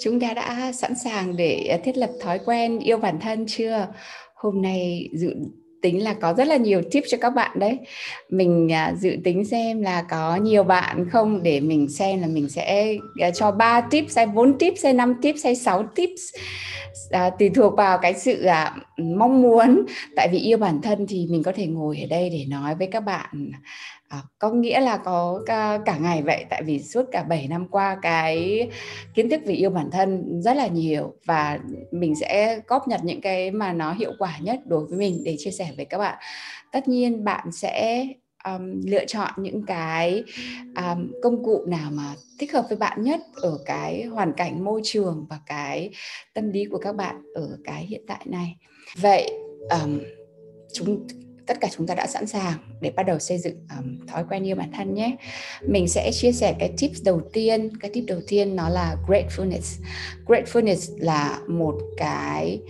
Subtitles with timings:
[0.00, 3.86] Chúng ta đã sẵn sàng để à, thiết lập thói quen yêu bản thân chưa?
[4.34, 5.34] Hôm nay dự
[5.82, 7.78] tính là có rất là nhiều tip cho các bạn đấy.
[8.30, 12.48] Mình à, dự tính xem là có nhiều bạn không để mình xem là mình
[12.48, 16.20] sẽ à, cho 3 tips hay 4 tips hay 5 tips hay 6 tips
[17.10, 18.76] à, tùy thuộc vào cái sự à,
[19.16, 19.86] mong muốn.
[20.16, 22.86] Tại vì yêu bản thân thì mình có thể ngồi ở đây để nói với
[22.86, 23.50] các bạn
[24.08, 27.68] À, có nghĩa là có cả, cả ngày vậy tại vì suốt cả 7 năm
[27.68, 28.68] qua cái
[29.14, 31.58] kiến thức về yêu bản thân rất là nhiều và
[31.90, 35.36] mình sẽ góp nhặt những cái mà nó hiệu quả nhất đối với mình để
[35.38, 36.18] chia sẻ với các bạn.
[36.72, 38.06] Tất nhiên bạn sẽ
[38.44, 40.24] um, lựa chọn những cái
[40.76, 44.80] um, công cụ nào mà thích hợp với bạn nhất ở cái hoàn cảnh môi
[44.84, 45.90] trường và cái
[46.34, 48.56] tâm lý của các bạn ở cái hiện tại này.
[48.96, 49.30] Vậy
[49.70, 50.00] um,
[50.72, 51.06] chúng
[51.48, 54.46] tất cả chúng ta đã sẵn sàng để bắt đầu xây dựng um, thói quen
[54.46, 55.16] yêu bản thân nhé.
[55.66, 57.76] Mình sẽ chia sẻ cái tips đầu tiên.
[57.76, 59.82] Cái tip đầu tiên nó là gratefulness.
[60.26, 62.60] Gratefulness là một cái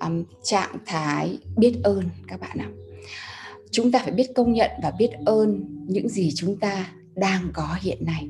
[0.00, 2.68] um, trạng thái biết ơn các bạn ạ.
[3.70, 7.76] Chúng ta phải biết công nhận và biết ơn những gì chúng ta đang có
[7.80, 8.28] hiện nay.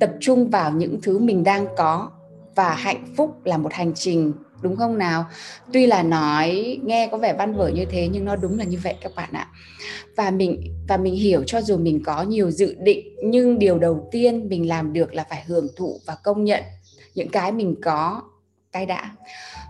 [0.00, 2.10] Tập trung vào những thứ mình đang có
[2.54, 5.24] và hạnh phúc là một hành trình đúng không nào?
[5.72, 8.78] Tuy là nói nghe có vẻ văn vở như thế nhưng nó đúng là như
[8.82, 9.48] vậy các bạn ạ.
[10.16, 14.08] Và mình và mình hiểu cho dù mình có nhiều dự định nhưng điều đầu
[14.10, 16.62] tiên mình làm được là phải hưởng thụ và công nhận
[17.14, 18.22] những cái mình có
[18.72, 19.10] cái đã.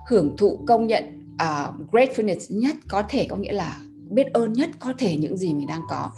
[0.09, 3.77] Hưởng thụ công nhận uh, gratefulness nhất có thể có nghĩa là
[4.11, 6.11] biết ơn nhất có thể những gì mình đang có.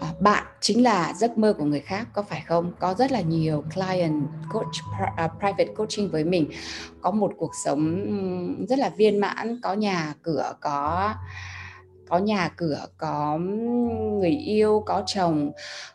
[0.00, 2.72] À, bạn chính là giấc mơ của người khác có phải không?
[2.78, 4.22] Có rất là nhiều client
[4.52, 4.74] coach
[5.16, 6.50] à, private coaching với mình.
[7.00, 8.06] Có một cuộc sống
[8.68, 11.14] rất là viên mãn có nhà cửa có
[12.08, 13.38] có nhà cửa có
[14.18, 15.52] người yêu có chồng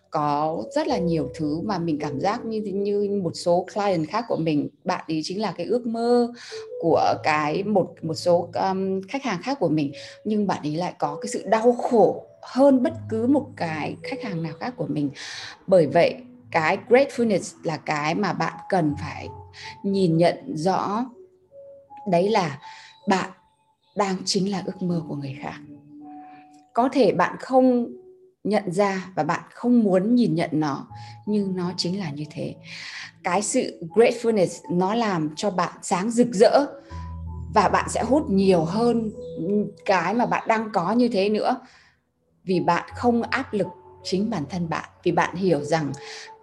[0.10, 4.26] có rất là nhiều thứ mà mình cảm giác như như một số client khác
[4.28, 4.70] của mình.
[4.84, 6.34] Bạn ý chính là cái ước mơ
[6.82, 9.92] của cái một một số um, khách hàng khác của mình
[10.24, 14.24] nhưng bạn ấy lại có cái sự đau khổ hơn bất cứ một cái khách
[14.24, 15.10] hàng nào khác của mình.
[15.68, 16.16] Bởi vậy,
[16.52, 19.30] cái gratefulness là cái mà bạn cần phải
[19.84, 21.06] nhìn nhận rõ.
[22.12, 22.60] Đấy là
[23.08, 23.30] bạn
[23.96, 25.60] đang chính là ước mơ của người khác.
[26.74, 27.88] Có thể bạn không
[28.44, 30.88] nhận ra và bạn không muốn nhìn nhận nó,
[31.26, 32.56] nhưng nó chính là như thế.
[33.24, 36.66] Cái sự gratefulness nó làm cho bạn sáng rực rỡ
[37.54, 39.12] và bạn sẽ hút nhiều hơn
[39.86, 41.56] cái mà bạn đang có như thế nữa
[42.46, 43.68] vì bạn không áp lực
[44.04, 45.92] chính bản thân bạn vì bạn hiểu rằng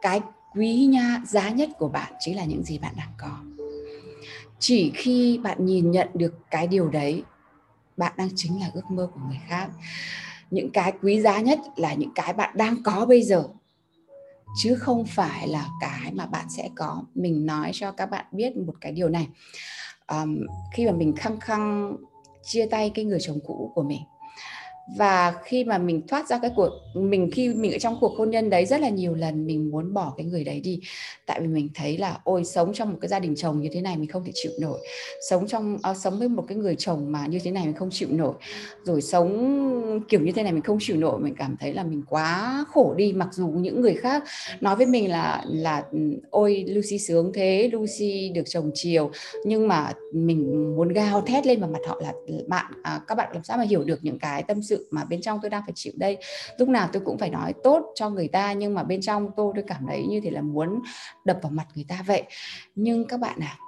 [0.02, 0.20] cái
[0.54, 3.38] quý nha giá nhất của bạn chính là những gì bạn đang có.
[4.58, 7.22] Chỉ khi bạn nhìn nhận được cái điều đấy
[7.96, 9.68] bạn đang chính là ước mơ của người khác.
[10.50, 13.44] Những cái quý giá nhất là những cái bạn đang có bây giờ
[14.56, 17.02] chứ không phải là cái mà bạn sẽ có.
[17.14, 19.28] Mình nói cho các bạn biết một cái điều này.
[20.08, 20.38] Um,
[20.74, 21.96] khi mà mình khăng khăng
[22.42, 24.02] chia tay cái người chồng cũ của mình
[24.96, 28.30] và khi mà mình thoát ra cái cuộc mình khi mình ở trong cuộc hôn
[28.30, 30.80] nhân đấy rất là nhiều lần mình muốn bỏ cái người đấy đi.
[31.26, 33.80] Tại vì mình thấy là ôi sống trong một cái gia đình chồng như thế
[33.80, 34.78] này mình không thể chịu nổi.
[35.30, 37.90] Sống trong à, sống với một cái người chồng mà như thế này mình không
[37.90, 38.34] chịu nổi.
[38.82, 42.02] Rồi sống kiểu như thế này mình không chịu nổi mình cảm thấy là mình
[42.08, 43.12] quá khổ đi.
[43.12, 44.24] Mặc dù những người khác
[44.60, 45.84] nói với mình là là
[46.30, 49.10] ôi Lucy sướng thế Lucy được chồng chiều.
[49.44, 52.12] Nhưng mà mình muốn gào thét lên vào mặt họ là
[52.48, 55.20] bạn à, các bạn làm sao mà hiểu được những cái tâm sự mà bên
[55.20, 56.18] trong tôi đang phải chịu đây.
[56.58, 59.52] Lúc nào tôi cũng phải nói tốt cho người ta, nhưng mà bên trong tôi
[59.54, 60.82] tôi cảm thấy như thế là muốn
[61.24, 62.22] đập vào mặt người ta vậy.
[62.74, 63.58] Nhưng các bạn à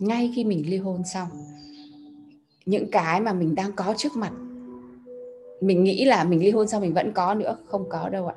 [0.00, 1.28] ngay khi mình ly hôn xong,
[2.66, 4.32] những cái mà mình đang có trước mặt,
[5.60, 8.34] mình nghĩ là mình ly hôn xong mình vẫn có nữa, không có đâu ạ.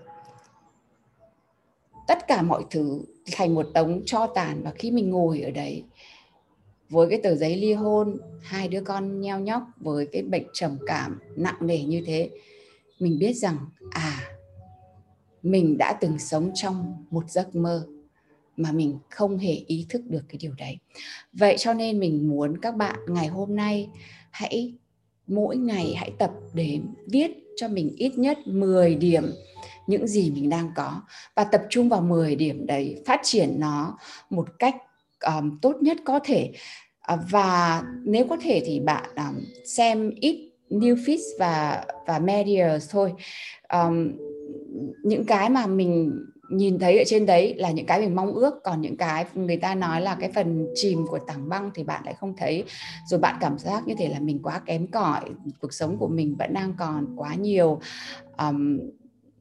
[2.08, 3.02] Tất cả mọi thứ
[3.32, 5.84] thành một đống cho tàn và khi mình ngồi ở đấy
[6.90, 10.78] với cái tờ giấy ly hôn, hai đứa con nheo nhóc với cái bệnh trầm
[10.86, 12.30] cảm nặng nề như thế,
[13.00, 13.58] mình biết rằng
[13.92, 14.22] à
[15.44, 17.88] mình đã từng sống trong một giấc mơ
[18.58, 20.78] mà mình không hề ý thức được cái điều đấy.
[21.34, 23.90] Vậy cho nên mình muốn các bạn ngày hôm nay
[24.32, 24.74] hãy,
[25.28, 29.32] mỗi ngày hãy tập để viết cho mình ít nhất 10 điểm
[29.88, 31.02] những gì mình đang có
[31.36, 33.98] và tập trung vào 10 điểm đấy, phát triển nó
[34.30, 34.76] một cách
[35.26, 36.52] um, tốt nhất có thể.
[37.14, 42.68] Uh, và nếu có thể thì bạn um, xem ít new feeds và và media
[42.90, 43.14] thôi.
[43.74, 44.12] Um,
[45.04, 46.20] những cái mà mình
[46.50, 49.58] nhìn thấy ở trên đấy là những cái mình mong ước còn những cái người
[49.58, 52.64] ta nói là cái phần chìm của tảng băng thì bạn lại không thấy.
[53.10, 55.22] Rồi bạn cảm giác như thể là mình quá kém cỏi
[55.62, 57.80] cuộc sống của mình vẫn đang còn quá nhiều
[58.38, 58.80] um,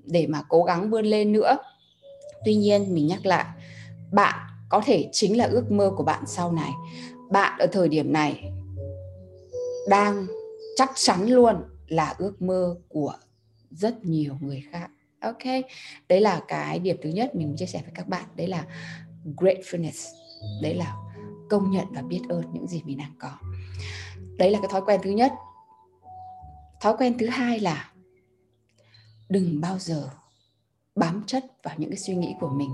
[0.05, 1.57] để mà cố gắng vươn lên nữa.
[2.45, 3.45] Tuy nhiên mình nhắc lại
[4.13, 6.70] bạn có thể chính là ước mơ của bạn sau này.
[7.31, 8.53] Bạn ở thời điểm này
[9.88, 10.26] đang
[10.76, 11.56] chắc chắn luôn
[11.87, 13.15] là ước mơ của
[13.70, 14.91] rất nhiều người khác.
[15.20, 15.44] Ok,
[16.09, 18.25] đấy là cái điểm thứ nhất mình chia sẻ với các bạn.
[18.37, 18.67] Đấy là
[19.25, 20.15] gratefulness.
[20.62, 20.97] Đấy là
[21.50, 23.38] công nhận và biết ơn những gì mình đang có.
[24.38, 25.32] Đấy là cái thói quen thứ nhất.
[26.81, 27.93] Thói quen thứ hai là
[29.29, 30.11] đừng bao giờ
[30.94, 32.71] bám chất vào những cái suy nghĩ của mình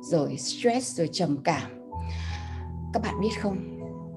[0.00, 1.62] rồi stress rồi trầm cảm.
[2.92, 3.56] Các bạn biết không?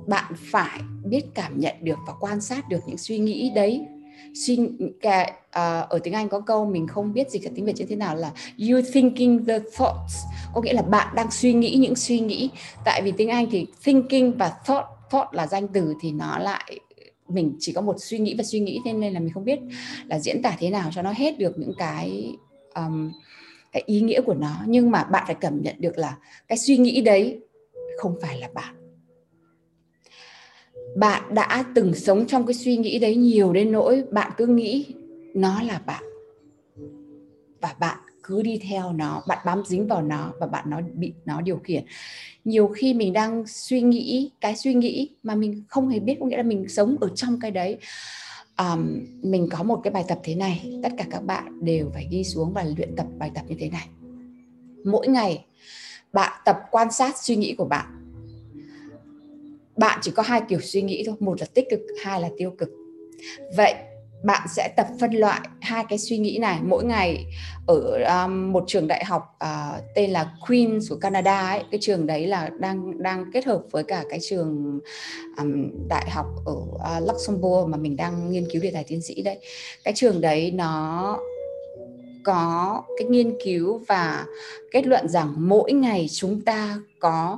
[0.07, 3.85] Bạn phải biết cảm nhận được và quan sát được những suy nghĩ đấy.
[4.33, 4.59] Suy
[5.01, 7.75] cả uh, à, ở tiếng Anh có câu mình không biết gì cả tiếng Việt
[7.77, 10.15] như thế nào là you thinking the thoughts.
[10.53, 12.50] Có nghĩa là bạn đang suy nghĩ những suy nghĩ.
[12.85, 16.80] Tại vì tiếng Anh thì thinking và thought thought là danh từ thì nó lại
[17.30, 19.59] mình chỉ có một suy nghĩ và suy nghĩ thế nên là mình không biết
[20.06, 22.35] là diễn tả thế nào cho nó hết được những cái
[22.75, 23.12] um,
[23.73, 26.17] cái ý nghĩa của nó, nhưng mà bạn phải cảm nhận được là
[26.47, 27.39] cái suy nghĩ đấy
[27.97, 28.75] không phải là bạn.
[30.95, 34.85] Bạn đã từng sống trong cái suy nghĩ đấy nhiều đến nỗi bạn cứ nghĩ
[35.35, 36.03] nó là bạn.
[37.61, 41.13] Và bạn cứ đi theo nó, bạn bám dính vào nó và bạn nó bị
[41.25, 41.85] nó điều khiển.
[42.45, 46.25] Nhiều khi mình đang suy nghĩ, cái suy nghĩ mà mình không hề biết có
[46.25, 47.77] nghĩa là mình sống ở trong cái đấy
[48.57, 52.07] um, mình có một cái bài tập thế này tất cả các bạn đều phải
[52.11, 53.88] ghi xuống và luyện tập bài tập như thế này.
[54.85, 55.45] Mỗi ngày
[56.13, 57.85] bạn tập quan sát suy nghĩ của bạn.
[59.77, 62.51] Bạn chỉ có hai kiểu suy nghĩ thôi một là tích cực hai là tiêu
[62.57, 62.69] cực.
[63.57, 63.73] Vậy
[64.23, 66.59] bạn sẽ tập phân loại hai cái suy nghĩ này.
[66.63, 67.25] Mỗi ngày
[67.67, 72.07] ở um, một trường đại học uh, tên là Queen's của Canada ấy cái trường
[72.07, 74.79] đấy là đang đang kết hợp với cả cái trường
[75.37, 79.21] um, đại học ở uh, Luxembourg mà mình đang nghiên cứu đề tài tiến sĩ
[79.21, 79.39] đấy.
[79.83, 81.17] Cái trường đấy nó
[82.23, 84.25] có cái nghiên cứu và
[84.71, 87.37] kết luận rằng mỗi ngày chúng ta có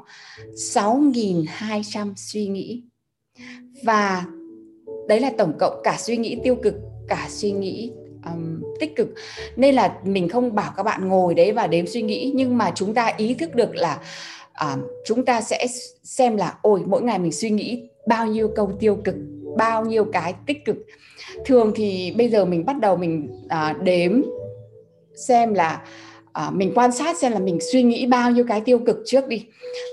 [0.55, 2.83] 6.200 suy nghĩ.
[3.83, 4.25] Và
[5.07, 6.74] đấy là tổng cộng cả suy nghĩ tiêu cực
[7.07, 7.92] cả suy nghĩ
[8.25, 9.07] um, tích cực.
[9.56, 12.72] Nên là mình không bảo các bạn ngồi đấy và đếm suy nghĩ nhưng mà
[12.75, 14.00] chúng ta ý thức được là
[14.66, 15.68] uh, chúng ta sẽ
[16.04, 19.16] xem là ôi mỗi ngày mình suy nghĩ bao nhiêu câu tiêu cực
[19.57, 20.75] bao nhiêu cái tích cực.
[21.46, 24.22] Thường thì bây giờ mình bắt đầu mình uh, đếm
[25.16, 25.81] xem là
[26.48, 29.28] uh, mình quan sát xem là mình suy nghĩ bao nhiêu cái tiêu cực trước
[29.28, 29.46] đi.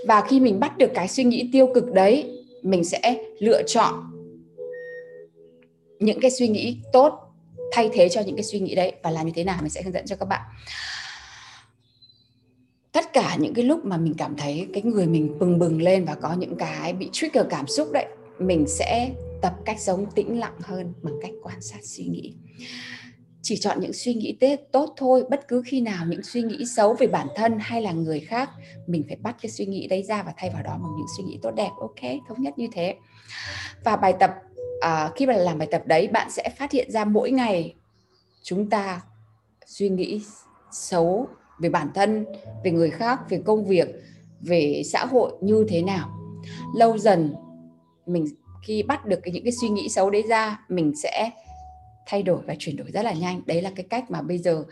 [0.07, 2.31] Và khi mình bắt được cái suy nghĩ tiêu cực đấy
[2.63, 3.95] mình sẽ lựa chọn
[6.03, 7.19] những cái suy nghĩ tốt
[7.73, 9.83] thay thế cho những cái suy nghĩ đấy và làm như thế nào mình sẽ
[9.83, 10.41] hướng dẫn cho các bạn.
[12.93, 16.05] Tất cả những cái lúc mà mình cảm thấy cái người mình bừng bừng lên
[16.05, 18.07] và có những cái bị trigger cảm xúc đấy,
[18.39, 19.11] mình sẽ
[19.43, 22.35] tập cách sống tĩnh lặng hơn bằng cách quan sát suy nghĩ.
[23.43, 26.65] Chỉ chọn những suy nghĩ tết tốt thôi, bất cứ khi nào những suy nghĩ
[26.77, 28.51] xấu về bản thân hay là người khác,
[28.87, 31.25] mình phải bắt cái suy nghĩ đấy ra và thay vào đó bằng những suy
[31.25, 31.71] nghĩ tốt đẹp.
[31.81, 32.95] Ok, thống nhất như thế.
[33.85, 34.31] Và bài tập
[34.83, 37.75] à, khi mà làm bài tập đấy bạn sẽ phát hiện ra mỗi ngày
[38.43, 39.01] chúng ta
[39.67, 40.23] suy nghĩ
[40.73, 42.27] xấu về bản thân
[42.65, 43.89] về người khác về công việc
[44.41, 46.11] về xã hội như thế nào.
[46.77, 47.35] Lâu dần
[48.07, 48.27] mình
[48.63, 51.31] khi bắt được những cái suy nghĩ xấu đấy ra mình sẽ
[52.07, 53.43] thay đổi và chuyển đổi rất là nhanh.
[53.47, 54.65] Đấy là cái cách mà bây giờ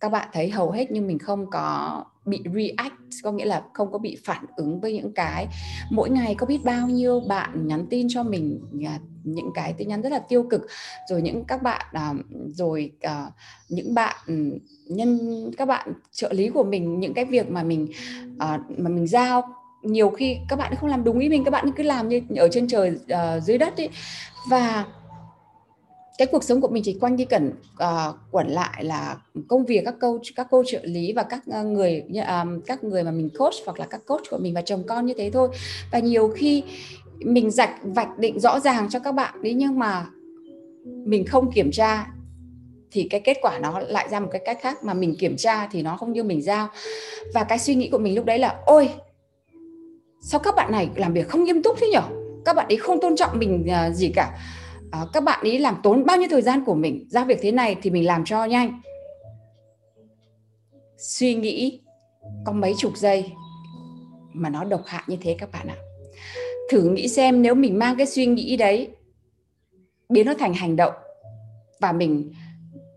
[0.00, 3.92] các bạn thấy hầu hết nhưng mình không có bị react, có nghĩa là không
[3.92, 5.46] có bị phản ứng với những cái.
[5.90, 9.88] Mỗi ngày có biết bao nhiêu bạn nhắn tin cho mình à, những cái tin
[9.88, 10.66] nhắn rất là tiêu cực.
[11.08, 12.12] Rồi những các bạn à,
[12.48, 13.26] rồi à,
[13.68, 15.18] những bạn ừ, nhân,
[15.56, 17.88] các bạn trợ lý của mình, những cái việc mà mình
[18.76, 19.42] mà mình giao,
[19.82, 22.48] nhiều khi các bạn không làm đúng ý mình, các bạn cứ làm như ở
[22.52, 23.88] trên trời ờ, dưới đất ấy.
[24.50, 24.84] Và
[26.20, 29.16] cái cuộc sống của mình chỉ quanh đi cẩn uh, quẩn lại là
[29.48, 32.04] công việc các câu các cô trợ lý và các uh, người
[32.42, 35.06] um, các người mà mình coach hoặc là các coach của mình và chồng con
[35.06, 35.48] như thế thôi.
[35.92, 36.62] Và nhiều khi
[37.18, 40.06] mình rạch vạch định rõ ràng cho các bạn đấy nhưng mà
[40.84, 42.06] mình không kiểm tra
[42.90, 44.84] thì cái kết quả nó lại ra một cái cách khác.
[44.84, 46.68] Mà mình kiểm tra thì nó không như mình giao.
[47.34, 48.90] Và cái suy nghĩ của mình lúc đấy là ôi
[50.22, 52.02] sao các bạn này làm việc không nghiêm túc thế nhở?
[52.44, 54.38] Các bạn ấy không tôn trọng mình ờ, gì cả
[55.02, 57.06] uh, các bạn ý làm tốn bao nhiêu thời gian của mình?
[57.10, 58.80] Ra việc thế này thì mình làm cho nhanh.
[60.98, 61.80] Suy nghĩ
[62.44, 63.32] có mấy chục giây
[64.32, 65.76] mà nó độc hại như thế các bạn ạ.
[66.70, 68.88] Thử nghĩ xem nếu mình mang cái suy nghĩ đấy
[70.08, 70.92] biến nó thành hành động
[71.80, 72.32] và mình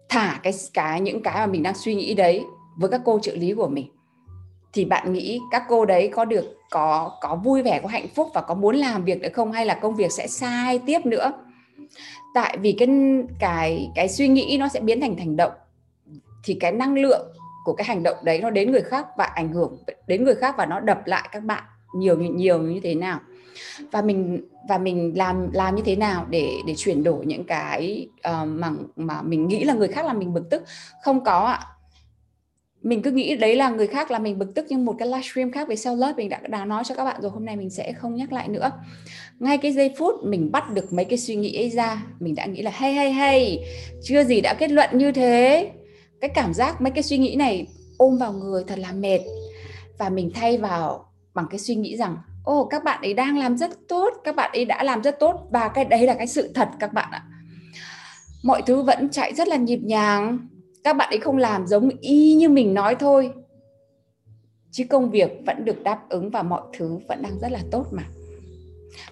[0.09, 2.43] thả cái cái những cái mà mình đang suy nghĩ đấy
[2.77, 3.87] với các cô trợ lý của mình
[4.73, 8.27] thì bạn nghĩ các cô đấy có được có có vui vẻ có hạnh phúc
[8.33, 9.51] và có muốn làm việc nữa không?
[9.51, 11.31] Hay là công việc sẽ sai tiếp nữa?
[12.33, 12.87] Tại vì cái
[13.39, 15.51] cái cái suy nghĩ nó sẽ biến thành hành động
[16.43, 17.27] thì cái năng lượng
[17.65, 20.55] của cái hành động đấy nó đến người khác và ảnh hưởng đến người khác
[20.57, 21.63] và nó đập lại các bạn
[21.93, 23.19] nhiều nhiều như thế nào.
[23.91, 28.07] Và mình và mình làm làm như thế nào để để chuyển đổi những cái
[28.29, 30.63] uh, mà mà mình nghĩ là người khác làm mình bực tức?
[31.03, 31.59] Không có ạ
[32.83, 35.51] mình cứ nghĩ đấy là người khác là mình bực tức nhưng một cái livestream
[35.51, 37.69] khác về self love mình đã đã nói cho các bạn rồi hôm nay mình
[37.69, 38.71] sẽ không nhắc lại nữa.
[39.39, 42.45] Ngay cái giây phút mình bắt được mấy cái suy nghĩ ấy ra mình đã
[42.45, 43.65] nghĩ là hay hay hay
[44.03, 45.71] chưa gì đã kết luận như thế.
[46.21, 49.19] Cái cảm giác mấy cái suy nghĩ này ôm vào người thật là mệt.
[49.97, 53.37] Và mình thay vào bằng cái suy nghĩ rằng ô oh, các bạn ấy đang
[53.37, 55.47] làm rất tốt các bạn ấy đã làm rất tốt.
[55.51, 57.23] Và cái đấy là cái sự thật các bạn ạ.
[58.43, 60.47] Mọi thứ vẫn chạy rất là nhịp nhàng
[60.83, 63.31] các bạn ấy không làm giống y như mình nói thôi.
[64.71, 67.85] Chứ công việc vẫn được đáp ứng và mọi thứ vẫn đang rất là tốt
[67.91, 68.03] mà.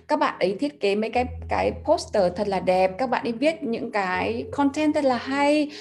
[0.08, 2.92] Các bạn ấy thiết kế mấy cái cái poster thật là đẹp.
[2.98, 5.72] Các bạn ấy viết những cái content thật là hay.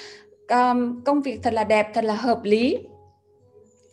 [0.49, 2.78] Um, công việc thật là đẹp thật là hợp lý.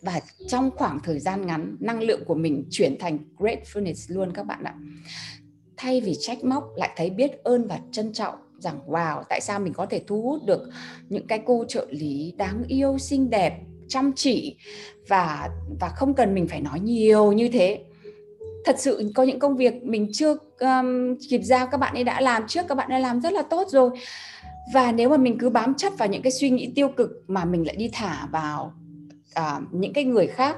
[0.02, 4.42] Và trong khoảng thời gian ngắn năng lượng của mình chuyển thành gratefulness luôn các
[4.42, 4.74] bạn ạ.
[5.76, 9.60] Thay vì trách móc lại thấy biết ơn và trân trọng rằng wow tại sao
[9.60, 10.62] mình có thể thu hút được
[11.08, 14.56] những cái cô trợ lý đáng yêu xinh đẹp chăm chỉ
[15.08, 15.50] và
[15.80, 17.84] và không cần mình phải nói nhiều như thế?
[18.64, 22.20] Thật sự có những công việc mình chưa um, kịp giao các bạn ấy đã
[22.20, 23.90] làm trước các bạn đã làm rất là tốt rồi.
[24.74, 27.44] Và nếu mà mình cứ bám chấp vào những cái suy nghĩ tiêu cực mà
[27.44, 28.72] mình lại đi thả vào
[29.40, 30.56] uh, những cái người khác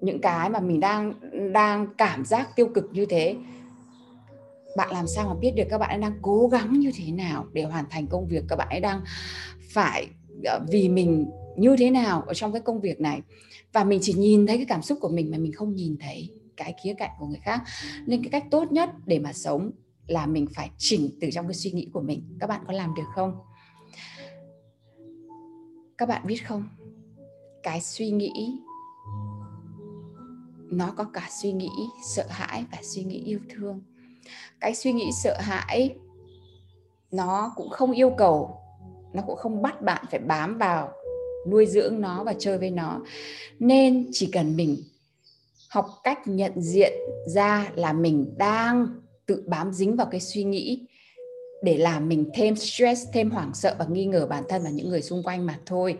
[0.00, 1.12] những cái mà mình đang
[1.52, 3.36] đang cảm giác tiêu cực như thế
[4.76, 7.46] bạn làm sao mà biết được các bạn ấy đang cố gắng như thế nào
[7.52, 9.00] để hoàn thành công việc các bạn ấy đang
[9.70, 10.08] phải
[10.44, 13.22] ờ, vì mình như thế nào ở trong cái công việc này?
[13.72, 16.30] Và mình chỉ nhìn thấy cái cảm xúc của mình mà mình không nhìn thấy
[16.56, 17.62] cái khía cạnh của người khác.
[18.06, 19.70] Nên cái cách tốt nhất để mà sống
[20.06, 22.36] là mình phải chỉnh từ trong cái suy nghĩ của mình.
[22.40, 23.38] Các bạn có làm được không?
[25.98, 26.68] Các bạn biết không?
[27.62, 28.58] Cái suy nghĩ,
[30.70, 31.70] nó có cả suy nghĩ
[32.04, 33.80] sợ hãi và suy nghĩ yêu thương
[34.60, 35.94] cái suy nghĩ sợ hãi,
[37.10, 38.56] nó cũng không yêu cầu,
[39.12, 40.92] nó cũng không bắt bạn phải bám vào,
[41.50, 43.00] nuôi dưỡng nó và chơi với nó.
[43.58, 44.76] Nên chỉ cần mình
[45.70, 46.92] học cách nhận diện
[47.26, 48.86] ra là mình đang
[49.26, 50.86] tự bám dính vào cái suy nghĩ
[51.62, 54.88] để làm mình thêm stress, thêm hoảng sợ và nghi ngờ bản thân và những
[54.88, 55.98] người xung quanh mà thôi.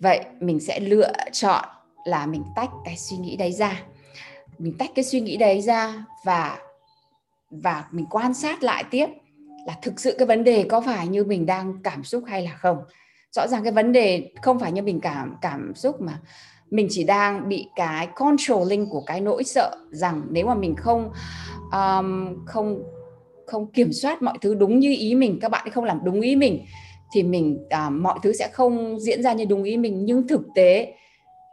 [0.00, 1.64] Vậy mình sẽ lựa chọn
[2.04, 3.82] là mình tách cái suy nghĩ đấy ra.
[4.58, 6.58] Mình tách cái suy nghĩ đấy ra và
[7.52, 9.06] và mình quan sát lại tiếp
[9.66, 12.50] là thực sự cái vấn đề có phải như mình đang cảm xúc hay là
[12.56, 12.78] không.
[13.36, 16.20] Rõ ràng cái vấn đề không phải như mình cảm cảm xúc mà
[16.70, 21.10] mình chỉ đang bị cái controlling của cái nỗi sợ rằng nếu mà mình không
[21.72, 22.82] um, không
[23.46, 26.36] không kiểm soát mọi thứ đúng như ý mình các bạn không làm đúng ý
[26.36, 26.64] mình
[27.14, 30.04] thì mình uh, mọi thứ sẽ không diễn ra như đúng ý mình.
[30.04, 30.94] Nhưng thực tế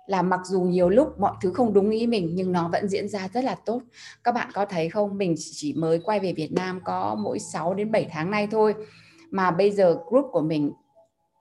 [0.10, 3.08] là mặc dù nhiều lúc mọi thứ không đúng ý mình nhưng nó vẫn diễn
[3.08, 3.82] ra rất là tốt.
[4.24, 5.18] Các bạn có thấy không?
[5.18, 8.76] Mình chỉ mới quay về Việt Nam có mỗi 6 đến 7 tháng nay thôi
[9.32, 10.72] mà bây giờ group của mình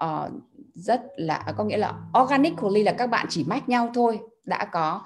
[0.04, 0.32] uh,
[0.74, 5.00] rất là có nghĩa là organically là các bạn chỉ match nhau thôi đã có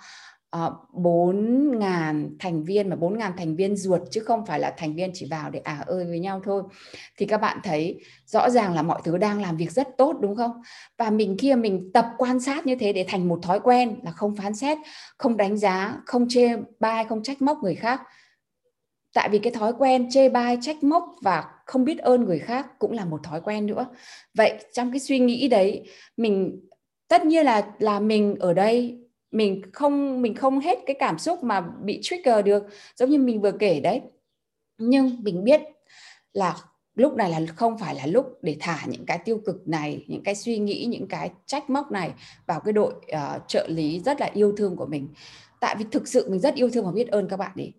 [0.52, 4.94] Ờ, uh, 4.000 thành viên mà 4.000 thành viên ruột chứ không phải là thành
[4.94, 6.62] viên chỉ vào để à ơi với nhau thôi.
[7.18, 10.36] Thì các bạn thấy rõ ràng là mọi thứ đang làm việc rất tốt đúng
[10.36, 10.62] không?
[10.98, 14.10] Và mình kia mình tập quan sát như thế để thành một thói quen là
[14.10, 14.78] không phán xét
[15.18, 16.48] không đánh giá không chê
[16.80, 18.02] bai không trách móc người khác.
[19.14, 22.78] Tại vì cái thói quen chê bai trách móc và không biết ơn người khác
[22.78, 23.86] cũng là một thói quen nữa.
[24.34, 25.84] Vậy trong cái suy nghĩ đấy
[26.16, 26.60] mình
[27.08, 29.01] tất nhiên là là mình ở đây
[29.32, 32.62] mình không mình không hết cái cảm xúc mà bị trigger được
[32.96, 34.00] giống như mình vừa kể đấy.
[34.78, 35.60] Nhưng mình biết
[36.32, 36.56] là
[36.94, 40.22] lúc này là không phải là lúc để thả những cái tiêu cực này những
[40.22, 42.12] cái suy nghĩ những cái trách móc này
[42.46, 45.08] vào cái đội uh, trợ lý rất là yêu thương của mình.
[45.60, 47.72] Tại vì thực sự mình rất yêu thương và biết ơn các bạn ấy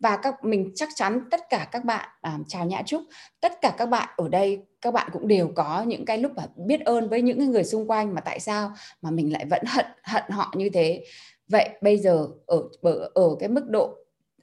[0.00, 3.02] và các mình chắc chắn tất cả các bạn à, chào nhã trúc
[3.40, 6.46] tất cả các bạn ở đây các bạn cũng đều có những cái lúc mà
[6.56, 9.86] biết ơn với những người xung quanh mà tại sao mà mình lại vẫn hận
[10.02, 11.04] hận họ như thế.
[11.48, 13.96] Vậy bây giờ ở ở ở cái mức độ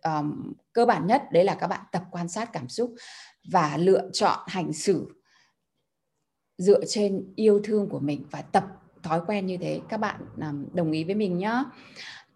[0.04, 2.94] um, cơ bản nhất đấy là các bạn tập quan sát cảm xúc
[3.52, 5.08] và lựa chọn hành xử
[6.58, 8.66] dựa trên yêu thương của mình và tập
[9.04, 9.80] thói quen như thế.
[9.90, 11.64] Các bạn um, đồng ý với mình nhé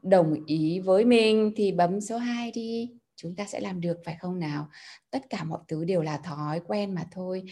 [0.01, 4.17] đồng ý với mình thì bấm số 2 đi chúng ta sẽ làm được phải
[4.19, 4.69] không nào?
[5.11, 7.43] Tất cả mọi thứ đều là thói quen mà thôi.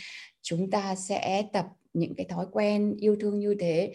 [0.41, 3.93] Chúng ta sẽ tập những cái thói quen yêu thương như thế.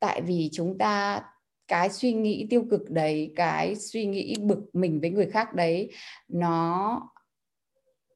[0.00, 1.22] Tại vì chúng ta
[1.68, 5.90] cái suy nghĩ tiêu cực đấy cái suy nghĩ bực mình với người khác đấy
[6.28, 7.00] nó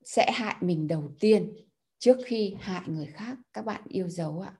[0.04, 1.52] sẽ hại mình đầu tiên
[1.98, 3.36] trước khi hại người khác.
[3.52, 4.52] Các bạn yêu dấu ạ.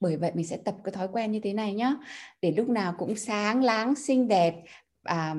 [0.00, 1.94] Bởi vậy mình sẽ tập cái thói quen như thế này nhé
[2.42, 4.54] để lúc nào cũng sáng láng xinh đẹp
[5.02, 5.34] à,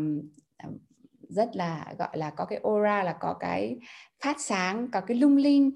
[1.29, 3.77] rất là gọi là có cái aura là có cái
[4.23, 5.71] phát sáng có cái lung linh.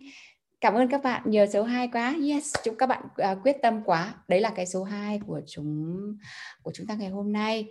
[0.62, 2.16] Cảm ơn các bạn nhờ số 2 quá.
[2.30, 4.24] Yes chúc các bạn uh, quyết tâm quá.
[4.28, 5.98] Đấy là cái số 2 của chúng
[6.64, 7.66] của chúng ta ngày hôm nay.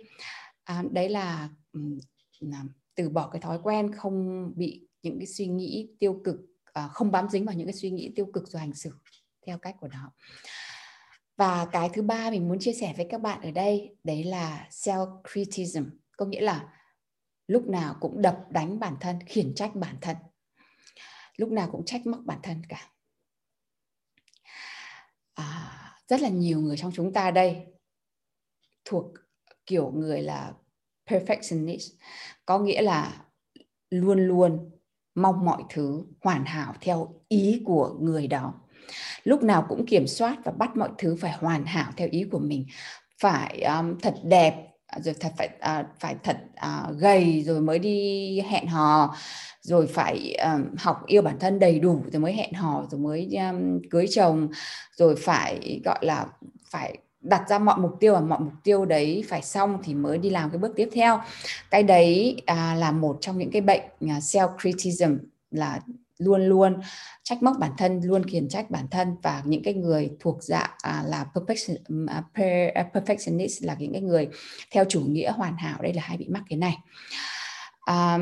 [0.63, 1.99] À, đấy là um,
[2.95, 6.35] từ bỏ cái thói quen không bị những cái suy nghĩ tiêu cực
[6.85, 8.91] uh, không bám dính vào những cái suy nghĩ tiêu cực rồi hành xử
[9.47, 10.11] theo cách của nó.
[11.37, 14.67] Và cái thứ ba mình muốn chia sẻ với các bạn ở đây đấy là
[14.71, 15.83] self criticism
[16.17, 16.65] có nghĩa là
[17.47, 20.17] lúc nào cũng đập đánh bản thân khiển trách bản thân.
[21.37, 22.89] Lúc nào cũng trách móc bản thân cả.
[25.33, 25.73] À,
[26.07, 27.65] rất là nhiều người trong chúng ta đây
[28.85, 29.05] thuộc
[29.65, 30.53] kiểu người là
[31.05, 31.93] perfectionist
[32.45, 33.25] có nghĩa là
[33.89, 34.71] luôn luôn
[35.15, 38.53] mong mọi thứ hoàn hảo theo ý của người đó.
[39.23, 42.39] Lúc nào cũng kiểm soát và bắt mọi thứ phải hoàn hảo theo ý của
[42.39, 42.65] mình
[43.19, 47.79] phải um, thật đẹp À, rồi thật phải à, phải thật à, gầy rồi mới
[47.79, 49.15] đi hẹn hò
[49.61, 53.35] rồi phải à, học yêu bản thân đầy đủ rồi mới hẹn hò rồi mới
[53.37, 53.53] à,
[53.89, 54.49] cưới chồng
[54.95, 56.25] rồi phải gọi là
[56.71, 60.17] phải đặt ra mọi mục tiêu và mọi mục tiêu đấy phải xong thì mới
[60.17, 61.19] đi làm cái bước tiếp theo.
[61.71, 65.17] Cái đấy à, là một trong những cái bệnh à, self criticism
[65.51, 65.79] là
[66.17, 66.79] luôn luôn
[67.23, 70.69] trách móc bản thân luôn khiển trách bản thân và những cái người thuộc dạng
[70.81, 72.23] à, là perfection, à,
[72.73, 74.27] à, perfectionist là những cái người
[74.71, 75.81] theo chủ nghĩa hoàn hảo.
[75.81, 76.77] Đây là hay bị mắc cái này.
[77.85, 78.19] À,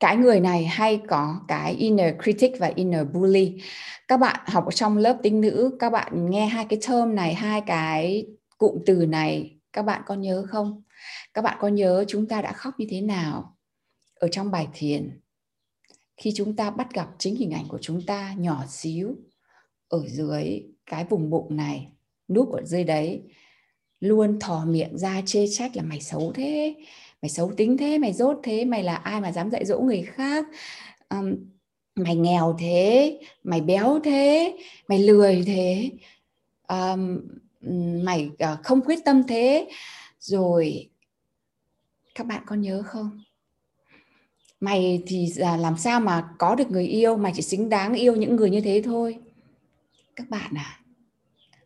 [0.00, 3.62] cái người này hay có cái inner critic và inner bully.
[4.08, 7.60] Các bạn học trong lớp tính nữ các bạn nghe hai cái term này hai
[7.60, 8.26] cái
[8.58, 10.82] cụm từ này các bạn có nhớ không?
[11.34, 13.56] Các bạn có nhớ chúng ta đã khóc như thế nào
[14.14, 15.21] ở trong bài thiền?
[16.22, 19.14] Khi chúng ta bắt gặp chính hình ảnh của chúng ta nhỏ xíu
[19.88, 21.88] ở dưới cái vùng bụng này
[22.28, 23.22] núp ở dưới đấy
[24.00, 26.74] luôn thò miệng ra chê trách là mày xấu thế
[27.22, 30.02] mày xấu tính thế mày dốt thế mày là ai mà dám dạy dỗ người
[30.02, 30.46] khác?
[31.08, 31.34] Um,
[31.94, 34.56] mày nghèo thế mày béo thế
[34.88, 35.90] mày lười thế
[36.68, 37.20] um,
[38.04, 39.68] mày uh, không quyết tâm thế.
[40.20, 40.90] Rồi
[42.14, 43.22] các bạn có nhớ không?
[44.62, 48.16] Mày thì à, làm sao mà có được người yêu mày chỉ xứng đáng yêu
[48.16, 49.18] những người như thế thôi.
[50.16, 50.78] Các bạn à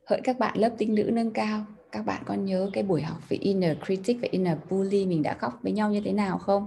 [0.07, 3.29] hỡi các bạn lớp tinh nữ nâng cao các bạn có nhớ cái buổi học
[3.29, 6.67] về inner critic và inner bully mình đã khóc với nhau như thế nào không?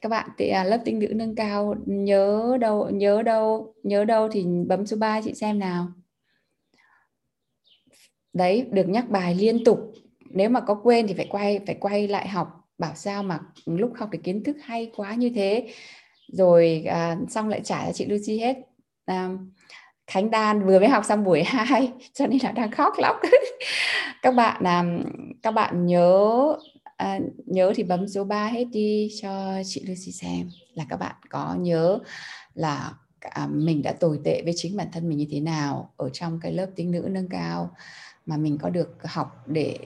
[0.00, 4.28] Các bạn thì à, lớp tinh nữ nâng cao nhớ đâu nhớ đâu nhớ đâu
[4.32, 5.88] thì bấm số 3 chị xem nào
[8.38, 9.92] đấy được nhắc bài liên tục.
[10.30, 12.48] Nếu mà có quên thì phải quay phải quay lại học.
[12.78, 15.68] Bảo sao mà lúc học cái kiến thức hay quá như thế.
[16.32, 18.56] Rồi à, xong lại trả cho chị Lucy hết.
[19.04, 19.30] À,
[20.06, 23.16] Khánh Đan vừa mới học xong buổi 2 cho nên là đang khóc lóc.
[24.22, 24.84] Các bạn à,
[25.42, 26.56] các bạn nhớ
[26.96, 31.14] à, nhớ thì bấm số 3 hết đi cho chị Lucy xem là các bạn
[31.30, 31.98] có nhớ
[32.54, 36.10] là à, mình đã tồi tệ với chính bản thân mình như thế nào ở
[36.10, 37.70] trong cái lớp tính nữ nâng cao
[38.28, 39.78] mà mình có được học để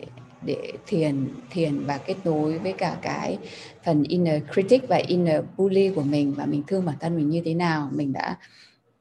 [0.44, 3.38] để thiền thiền và kết nối với cả cái
[3.84, 7.42] phần inner critic và inner bully của mình và mình thương bản thân mình như
[7.44, 7.88] thế nào.
[7.92, 8.38] Mình đã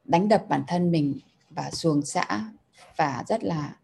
[0.04, 1.18] đánh đập bản thân mình
[1.50, 2.50] và xuồng xã
[2.96, 3.76] và rất là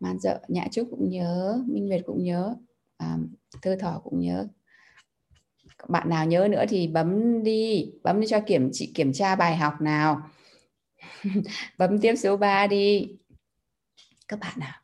[0.00, 0.40] man dợ.
[0.48, 2.54] Nhã trúc cũng nhớ minh nguyệt cũng nhớ
[2.96, 3.16] à,
[3.62, 4.48] thơ thỏ cũng nhớ.
[5.88, 9.56] Bạn nào nhớ nữa thì bấm đi bấm đi cho kiểm chị kiểm tra bài
[9.56, 10.22] học nào.
[11.78, 13.08] Bấm tiếp số 3 đi.
[14.28, 14.80] Các bạn nào?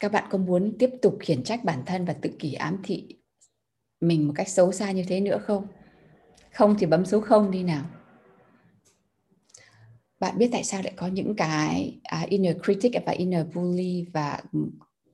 [0.00, 3.16] Các bạn có muốn tiếp tục khiển trách bản thân và tự kỷ ám thị
[4.00, 5.66] mình một cách xấu xa như thế nữa không?
[6.52, 7.84] Không thì bấm số không đi nào.
[10.20, 14.42] Bạn biết tại sao lại có những cái uh, inner critic và inner bully và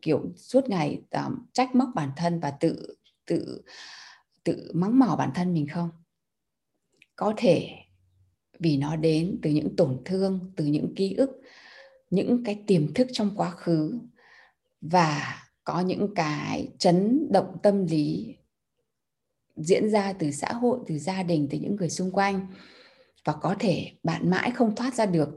[0.02, 2.96] kiểu suốt ngày um, trách móc bản thân và tự
[3.26, 3.62] tự
[4.44, 5.90] tự mắng mỏ bản thân mình không?
[7.16, 7.70] Có thể
[8.58, 11.40] vì nó đến từ những tổn thương từ những ký ức
[12.10, 13.98] những cái tiềm thức trong quá khứ
[14.90, 18.36] và có những cái chấn động tâm lý
[19.56, 22.46] diễn ra từ xã hội, từ gia đình, từ những người xung quanh.
[23.24, 25.28] Và có thể bạn mãi không thoát ra được.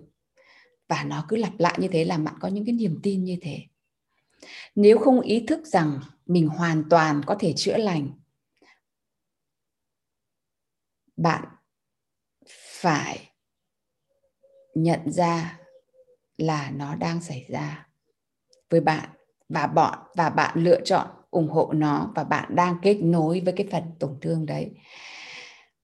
[0.88, 3.38] Và nó cứ lặp lại như thế làm bạn có những cái niềm tin như
[3.42, 3.60] thế.
[4.76, 8.10] Nếu không ý thức rằng mình hoàn toàn có thể chữa lành,
[11.18, 11.44] bạn
[12.82, 13.32] phải
[14.76, 15.60] nhận ra
[16.38, 17.88] là nó đang xảy ra
[18.70, 19.10] với bạn
[19.50, 23.54] và bọn và bạn lựa chọn ủng hộ nó và bạn đang kết nối với
[23.58, 24.72] cái phần tổn thương đấy.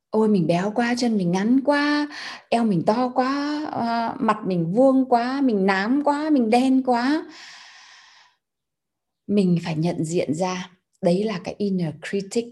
[0.09, 2.07] Ôi mình béo quá chân mình ngắn quá
[2.49, 7.25] eo mình to quá uh, mặt mình vuông quá mình nám quá mình đen quá.
[9.27, 10.69] Mình phải nhận diện ra
[11.01, 12.45] đấy là cái inner critic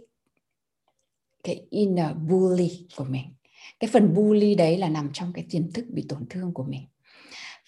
[1.43, 3.25] cái inner bully của mình.
[3.79, 6.85] Cái phần bully đấy là nằm trong cái tiềm thức bị tổn thương của mình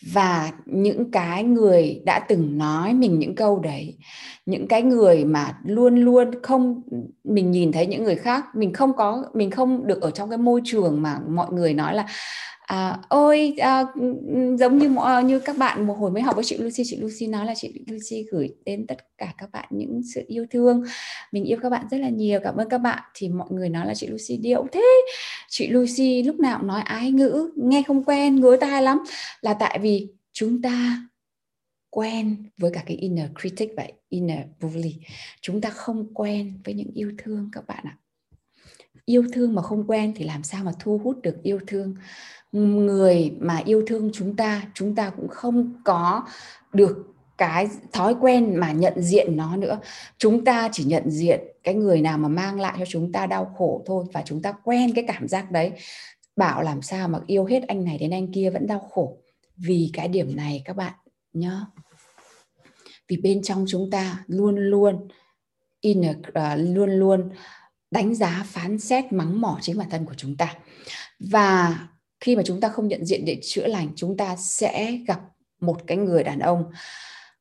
[0.01, 3.97] và những cái người đã từng nói mình những câu đấy,
[4.45, 6.81] những cái người mà luôn luôn không,
[7.23, 10.37] mình nhìn thấy những người khác, mình không có, mình không được ở trong cái
[10.37, 12.05] môi trường mà mọi người nói là
[12.65, 13.83] à, ôi à,
[14.59, 14.89] giống như
[15.25, 17.73] như các bạn một hồi mới học với chị Lucy chị Lucy nói là chị
[17.87, 20.83] Lucy gửi đến tất cả các bạn những sự yêu thương.
[21.31, 23.03] Mình yêu các bạn rất là nhiều cảm ơn các bạn.
[23.13, 24.83] Thì mọi người nói là chị Lucy điệu thế
[25.49, 28.97] chị Lucy lúc nào cũng nói ái ngữ nghe không quen ngứa tai lắm.
[29.41, 31.07] Là tại vì chúng ta
[31.89, 34.95] quen với cả cái inner critic vậy inner bully.
[35.41, 37.97] Chúng ta không quen với những yêu thương các bạn ạ.
[39.05, 41.95] Yêu thương mà không quen thì làm sao mà thu hút được yêu thương?
[42.55, 46.23] Người mà yêu thương chúng ta chúng ta cũng không có
[46.73, 49.79] được cái thói quen mà nhận diện nó nữa.
[50.17, 53.53] Chúng ta chỉ nhận diện cái người nào mà mang lại cho chúng ta đau
[53.57, 55.71] khổ thôi và chúng ta quen cái cảm giác đấy.
[56.35, 59.17] Bảo làm sao mà yêu hết anh này đến anh kia vẫn đau khổ.
[59.57, 60.93] Vì cái điểm này các bạn
[61.33, 61.61] nhá.
[63.07, 65.07] Vì bên trong chúng ta luôn luôn
[65.81, 67.29] inner uh, ờ, luôn luôn
[67.91, 70.55] đánh giá phán xét mắng mỏ chính bản thân của chúng ta.
[71.19, 71.79] Và
[72.25, 75.19] khi mà chúng ta không nhận diện để chữa lành, chúng ta sẽ gặp
[75.61, 76.63] một cái người đàn ông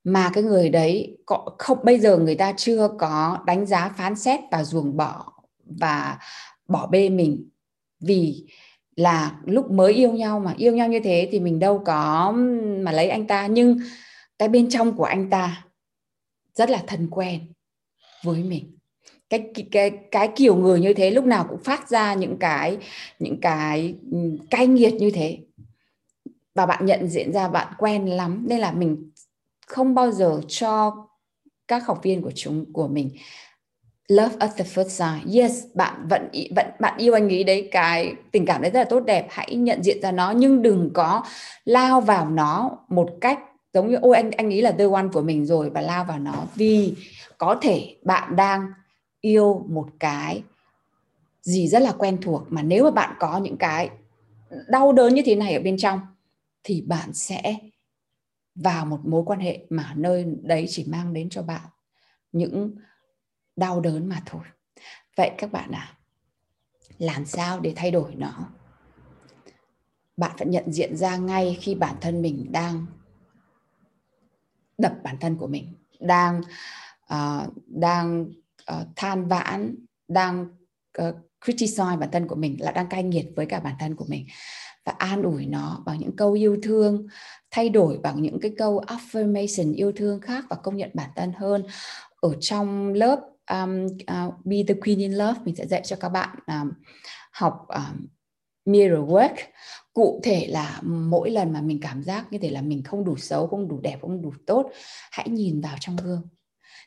[0.05, 4.17] mà cái người đấy có, không, bây giờ người ta chưa có đánh giá, phán
[4.17, 5.33] xét và ruồng bỏ
[5.65, 6.19] và
[6.69, 7.49] bỏ bê mình.
[8.01, 8.45] Vì
[8.97, 12.33] là lúc mới yêu nhau mà, yêu nhau như thế thì mình đâu có
[12.83, 13.47] mà lấy anh ta.
[13.47, 13.79] Nhưng
[14.39, 15.65] cái bên trong của anh ta
[16.55, 17.41] rất là thân quen
[18.25, 18.74] với mình
[19.39, 22.79] cái cái cái kiểu người như thế lúc nào cũng phát ra những cái
[23.19, 24.19] những cái ừ,
[24.51, 25.39] cay nghiệt như thế.
[26.55, 28.45] Và bạn nhận diện ra, bạn quen lắm.
[28.49, 29.11] Nên là mình
[29.67, 31.07] không bao giờ cho
[31.69, 33.11] các học viên của chúng, của mình
[34.09, 37.69] love at the first sight yes, bạn vẫn vẫn, bạn yêu anh ấy đấy.
[37.73, 39.27] Cái tình cảm đấy rất là tốt đẹp.
[39.31, 40.31] Hãy nhận diện ra nó.
[40.31, 41.23] Nhưng đừng có
[41.65, 43.39] lao vào nó một cách
[43.75, 46.19] giống như, ôi, anh anh ấy là the one của mình rồi và lao vào
[46.19, 46.45] nó.
[46.55, 46.95] Vì
[47.39, 48.67] có thể bạn đang
[49.25, 50.43] yêu một cái
[51.43, 53.91] gì rất là quen thuộc mà nếu mà bạn có những cái
[54.69, 56.01] đau đớn như thế này ở bên trong
[56.65, 57.57] thì bạn sẽ
[58.55, 61.67] vào một mối quan hệ mà nơi đấy chỉ mang đến cho bạn
[62.33, 62.77] những
[63.57, 64.43] đau đớn mà thôi.
[65.17, 65.97] Vậy các bạn à
[66.99, 68.49] làm sao để thay đổi nó?
[70.17, 72.87] Bạn phải nhận diện ra ngay khi bản thân mình đang
[74.79, 76.43] đập bản thân của mình đang
[77.15, 78.27] uh, đang
[78.73, 79.75] uh, than vãn
[80.09, 80.47] đang
[81.03, 84.07] uh, criticize bản thân của mình là đang cay nghiệt với cả bản thân của
[84.09, 84.27] mình.
[84.85, 87.07] Và an ủi nó bằng những câu yêu thương
[87.51, 91.33] thay đổi bằng những cái câu affirmation yêu thương khác và công nhận bản thân
[91.33, 91.63] hơn.
[92.21, 96.09] Ở trong lớp um, uh, Be the Queen in Love mình sẽ dạy cho các
[96.09, 96.71] bạn um,
[97.33, 98.07] học um,
[98.65, 99.35] mirror work.
[99.93, 103.17] Cụ thể là mỗi lần mà mình cảm giác như thế là mình không đủ
[103.17, 104.71] xấu không đủ đẹp không đủ tốt
[105.11, 106.29] hãy nhìn vào trong gương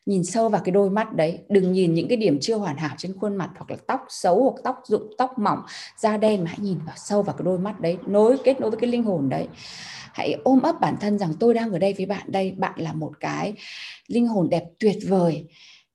[0.07, 2.95] nhìn sâu vào cái đôi mắt đấy, đừng nhìn những cái điểm chưa hoàn hảo
[2.97, 5.59] trên khuôn mặt hoặc là tóc xấu hoặc tóc rụng, tóc mỏng,
[5.97, 8.69] da đen mà hãy nhìn vào sâu vào cái đôi mắt đấy, nối kết nối
[8.69, 9.47] với cái linh hồn đấy.
[10.13, 12.93] Hãy ôm ấp bản thân rằng tôi đang ở đây với bạn đây, bạn là
[12.93, 13.53] một cái
[14.07, 15.47] linh hồn đẹp tuyệt vời.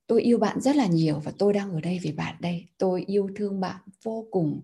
[0.07, 2.67] Tôi yêu bạn rất là nhiều và tôi đang ở đây vì bạn đây.
[2.79, 4.61] Tôi yêu thương bạn vô cùng.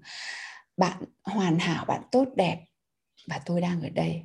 [0.77, 2.65] Bạn hoàn hảo, bạn tốt đẹp
[3.27, 4.23] và tôi đang ở đây.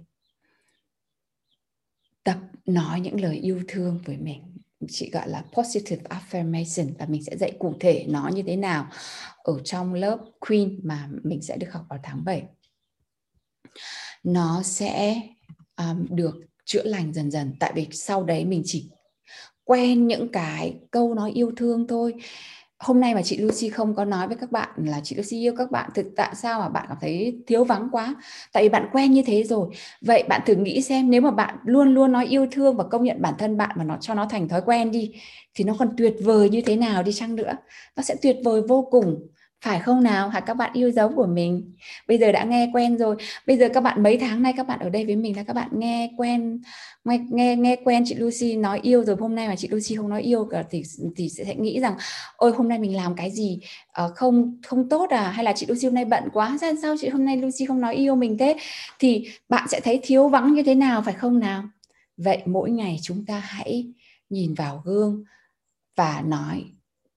[2.24, 4.53] Tập nói những lời yêu thương với mình
[4.90, 8.88] chị gọi là positive affirmation và mình sẽ dạy cụ thể nó như thế nào
[9.44, 12.44] ở trong lớp Queen mà mình sẽ được học vào tháng 7
[14.24, 15.22] nó sẽ
[15.78, 17.54] um, được chữa lành dần dần.
[17.60, 18.90] Tại vì sau đấy mình chỉ
[19.64, 22.14] quen những cái câu nói yêu thương thôi
[22.84, 25.54] hôm nay mà chị Lucy không có nói với các bạn là chị Lucy yêu
[25.58, 28.16] các bạn thực tại sao mà bạn cảm thấy thiếu vắng quá?
[28.54, 29.68] Tại vì bạn quen như thế rồi.
[30.02, 33.04] Vậy bạn thử nghĩ xem, nếu mà bạn luôn luôn nói yêu thương và công
[33.04, 35.12] nhận bản thân bạn mà nó cho nó thành thói quen đi,
[35.56, 37.54] thì nó còn tuyệt vời như thế nào đi chăng nữa?
[37.96, 39.28] Nó sẽ tuyệt vời vô cùng
[39.64, 40.30] phải không nào?
[40.30, 41.74] Hả các bạn yêu dấu của mình.
[42.08, 43.16] Bây giờ đã nghe quen rồi.
[43.48, 45.54] Bây giờ các bạn mấy tháng nay các bạn ở đây với mình là các
[45.54, 46.62] bạn nghe quen
[47.04, 49.16] nghe nghe, nghe quen chị Lucy nói yêu rồi.
[49.20, 50.84] Hôm nay mà chị Lucy không nói yêu cả thì
[51.16, 51.96] thì sẽ nghĩ rằng
[52.36, 53.60] ôi hôm nay mình làm cái gì?
[54.06, 55.32] Uh, không không tốt à?
[55.32, 56.58] Hay là chị Lucy hôm nay bận quá?
[56.62, 58.56] Ra sao chị hôm nay Lucy không nói yêu mình thế?
[59.00, 61.64] Thì bạn sẽ thấy thiếu vắng như thế nào phải không nào?
[62.18, 63.94] Vậy mỗi ngày chúng ta hãy
[64.30, 65.24] nhìn vào gương
[65.96, 66.64] và nói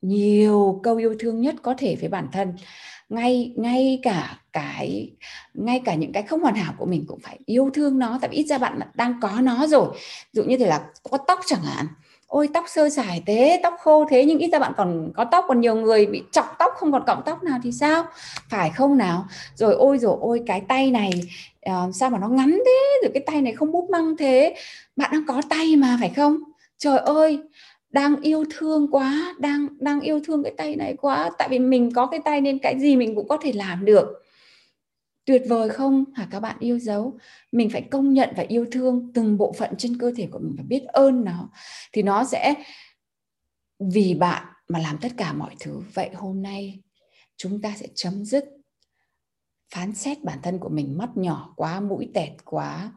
[0.06, 2.54] nhiều câu yêu thương nhất có thể với bản thân.
[3.08, 5.10] Ngay ngay cả cái
[5.54, 8.30] ngay cả những cái không hoàn hảo của mình cũng phải yêu thương nó tại
[8.30, 9.88] vì ít ra bạn đang có nó rồi.
[9.94, 11.86] Ví dụ như thế là có tóc chẳng hạn.
[12.26, 15.44] Ôi tóc sơ sài thế tóc khô thế nhưng ít ra bạn còn có tóc
[15.48, 18.04] còn nhiều người bị chọc tóc không còn cọng tóc nào thì sao?
[18.50, 19.26] Phải không nào?
[19.54, 21.10] Rồi ôi rồi ôi cái tay này
[21.70, 23.00] uh, sao mà nó ngắn thế?
[23.02, 24.54] Rồi cái tay này không búp măng thế.
[24.96, 26.36] Bạn đang có tay mà phải không?
[26.78, 27.42] Trời ơi!
[27.96, 31.30] Đang yêu thương quá, đang đang yêu thương cái tay này quá.
[31.38, 34.06] Tại vì mình có cái tay nên cái gì mình cũng có thể làm được.
[35.24, 36.04] Tuyệt vời không?
[36.14, 37.18] Hả, các bạn yêu dấu.
[37.52, 40.54] Mình phải công nhận và yêu thương từng bộ phận trên cơ thể của mình
[40.58, 41.50] và biết ơn nó.
[41.92, 42.54] Thì nó sẽ
[43.78, 45.82] vì bạn mà làm tất cả mọi thứ.
[45.94, 46.80] Vậy hôm nay,
[47.36, 48.44] chúng ta sẽ chấm dứt
[49.74, 50.98] phán xét bản thân của mình.
[50.98, 52.92] Mắt nhỏ quá, mũi tẹt quá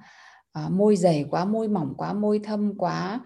[0.54, 3.20] à, môi dày quá, môi mỏng quá, môi thâm quá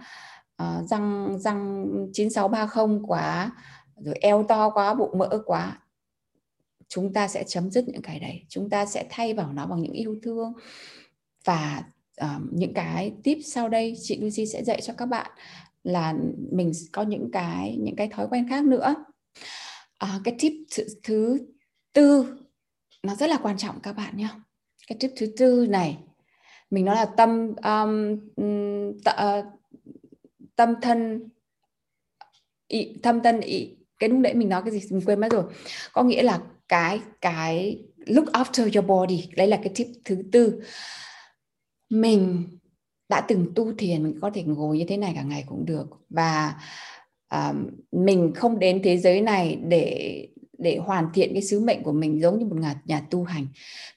[0.63, 3.51] uh, răng răng 9630 quá
[3.97, 5.79] rồi eo to quá bụng mỡ quá.
[6.87, 8.45] Chúng ta sẽ chấm dứt những cái đấy.
[8.49, 10.53] Chúng ta sẽ thay vào nó bằng những yêu thương.
[11.45, 11.83] Và
[12.21, 15.31] uh, những cái tip sau đây chị Lucy sẽ dạy cho các bạn
[15.83, 16.13] là
[16.51, 18.95] mình có những cái những cái thói quen khác nữa.
[20.05, 21.39] Uh, cái tip thứ, thứ
[21.93, 22.37] tư
[23.03, 24.29] nó rất là quan trọng các bạn nhé.
[24.87, 25.97] Cái tip thứ tư này
[26.69, 28.17] mình nói là tâm um,
[29.05, 29.45] t, uh,
[30.55, 31.29] tâm thân
[32.67, 33.77] ý, tâm thân ý.
[33.99, 35.43] Cái lúc nãy mình nói cái gì mình quên mất rồi.
[35.93, 40.61] Có nghĩa là cái cái look after your body đấy là cái tip thứ tư.
[41.89, 42.43] Mình
[43.09, 45.87] đã từng tu thiền mình có thể ngồi như thế này cả ngày cũng được.
[46.09, 46.61] Và
[47.31, 50.27] um, mình không đến thế giới này để
[50.63, 53.47] để hoàn thiện cái sứ mệnh của mình giống như một nhà, nhà tu hành.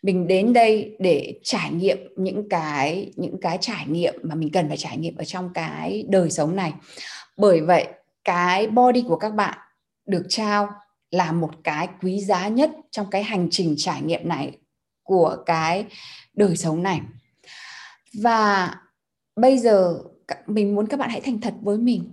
[0.02, 4.68] Mình đến đây để trải nghiệm những cái những cái trải nghiệm mà mình cần
[4.68, 6.72] phải trải nghiệm ở trong cái đời sống này.
[7.36, 7.86] Bởi vậy
[8.24, 9.58] cái body của các bạn
[10.06, 10.68] được trao
[11.10, 14.58] là một cái quý giá nhất trong cái hành trình trải nghiệm này
[15.02, 15.84] của cái
[16.34, 17.00] đời sống này.
[18.22, 18.74] Và
[19.36, 19.98] bây giờ
[20.46, 22.10] mình muốn các bạn hãy thành thật với mình.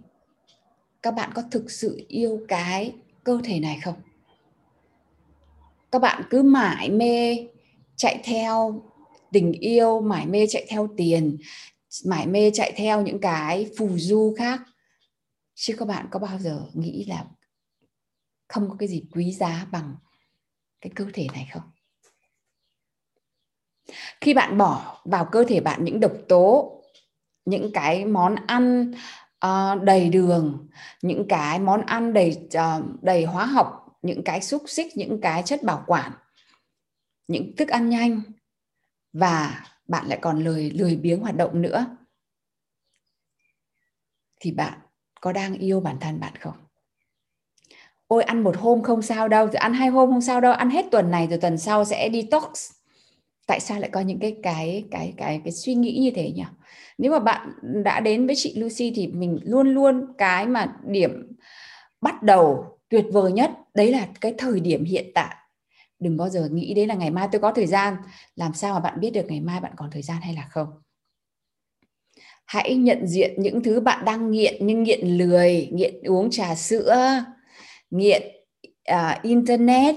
[1.01, 3.95] Các bạn có thực sự yêu cái cơ thể này không?
[5.93, 7.47] Các bạn cứ mãi mê
[7.95, 8.83] chạy theo
[9.31, 11.37] tình yêu mãi mê chạy theo tiền
[12.05, 14.61] mãi mê chạy theo những cái phù du khác.
[15.55, 17.25] Chứ các bạn có bao giờ nghĩ là
[18.47, 19.95] không có cái gì quý giá bằng
[20.81, 21.63] cái cơ thể này không?
[24.21, 26.71] Khi bạn bỏ vào cơ thể bạn những độc tố
[27.45, 28.93] những cái món ăn
[29.45, 30.67] uh, đầy đường
[31.01, 35.43] những cái món ăn đầy uh, đầy hóa học những cái xúc xích, những cái
[35.45, 36.11] chất bảo quản,
[37.27, 38.21] những thức ăn nhanh,
[39.13, 41.85] và bạn lại còn lười lười biếng hoạt động nữa,
[44.39, 44.79] thì bạn
[45.21, 46.55] có đang yêu bản thân bạn không?
[48.07, 50.69] Ôi, ăn một hôm không sao đâu, rồi ăn hai hôm không sao đâu, ăn
[50.69, 52.71] hết tuần này rồi tuần sau sẽ detox
[53.47, 56.43] tại sao lại có những cái cái cái cái cái suy nghĩ như thế nhỉ?
[56.97, 57.49] Nếu mà bạn
[57.83, 61.31] đã đến với chị Lucy thì mình luôn luôn cái mà điểm
[62.01, 63.51] bắt đầu tuyệt vời nhất.
[63.73, 65.35] Đấy là cái thời điểm hiện tại.
[65.99, 67.95] Đừng bao giờ nghĩ đến là ngày mai tôi có thời gian.
[68.35, 70.67] Làm sao mà bạn biết được ngày mai bạn còn thời gian hay là không?
[72.45, 77.23] Hãy nhận diện những thứ bạn đang nghiện như nghiện lười nghiện uống trà sữa
[77.89, 78.21] nghiện
[78.91, 79.95] uh, internet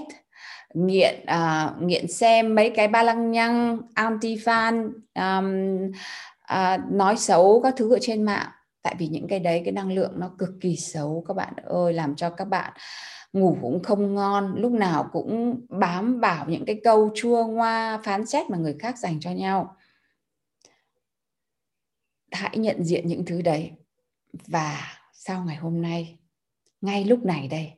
[0.73, 5.95] nghiện uh, nghiện xem mấy cái ba lăng nhăng anti fan um, uh,
[6.41, 8.47] à, nói xấu các thứ ở trên mạng
[8.87, 11.93] tại vì những cái đấy, cái năng lượng nó cực kỳ xấu, các bạn ơi,
[11.93, 12.73] làm cho các bạn
[13.33, 18.25] ngủ cũng không ngon, lúc nào cũng bám vào những cái câu chua ngoa, phán
[18.25, 19.77] xét mà người khác dành cho nhau.
[22.31, 23.71] Hãy nhận diện những thứ đấy.
[24.47, 24.81] Và
[25.13, 26.19] sau ngày hôm nay,
[26.81, 27.73] ngay lúc này đây,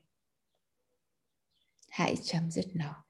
[1.89, 3.05] hãy chấm dứt nó.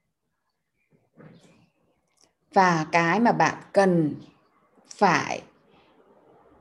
[2.54, 4.14] Và cái mà bạn cần
[4.88, 5.42] phải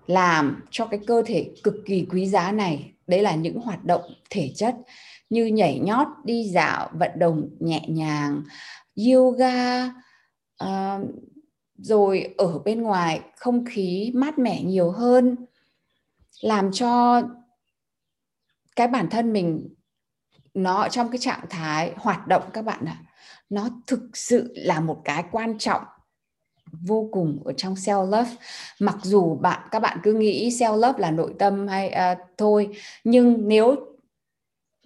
[0.09, 2.93] làm cho cái cơ thể cực kỳ quý giá này.
[3.07, 4.75] Đấy là những hoạt động thể chất
[5.29, 8.43] như nhảy nhót đi dạo vận động nhẹ nhàng
[8.95, 9.85] yoga
[10.63, 11.09] uh,
[11.77, 15.35] rồi ở bên ngoài không khí mát mẻ nhiều hơn
[16.41, 17.21] làm cho
[18.75, 19.69] cái bản thân mình
[20.53, 23.03] nó trong cái trạng thái hoạt động các bạn ạ
[23.49, 25.83] nó thực sự là một cái quan trọng
[26.71, 28.31] vô cùng ở trong self love.
[28.79, 32.69] Mặc dù bạn các bạn cứ nghĩ self love là nội tâm hay uh, thôi
[33.03, 33.75] nhưng nếu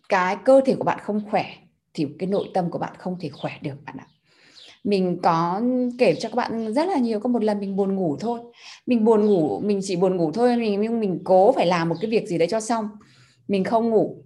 [0.09, 1.45] cái cơ thể của bạn không khỏe
[1.93, 4.07] thì cái nội tâm của bạn không thể khỏe được bạn ạ.
[4.83, 5.61] Mình có
[5.97, 8.39] kể cho các bạn rất là nhiều có một lần mình buồn ngủ thôi.
[8.85, 11.95] Mình buồn ngủ mình chỉ buồn ngủ thôi mình nhưng mình cố phải làm một
[12.01, 12.89] cái việc gì đấy cho xong.
[13.47, 14.17] Mình không ngủ.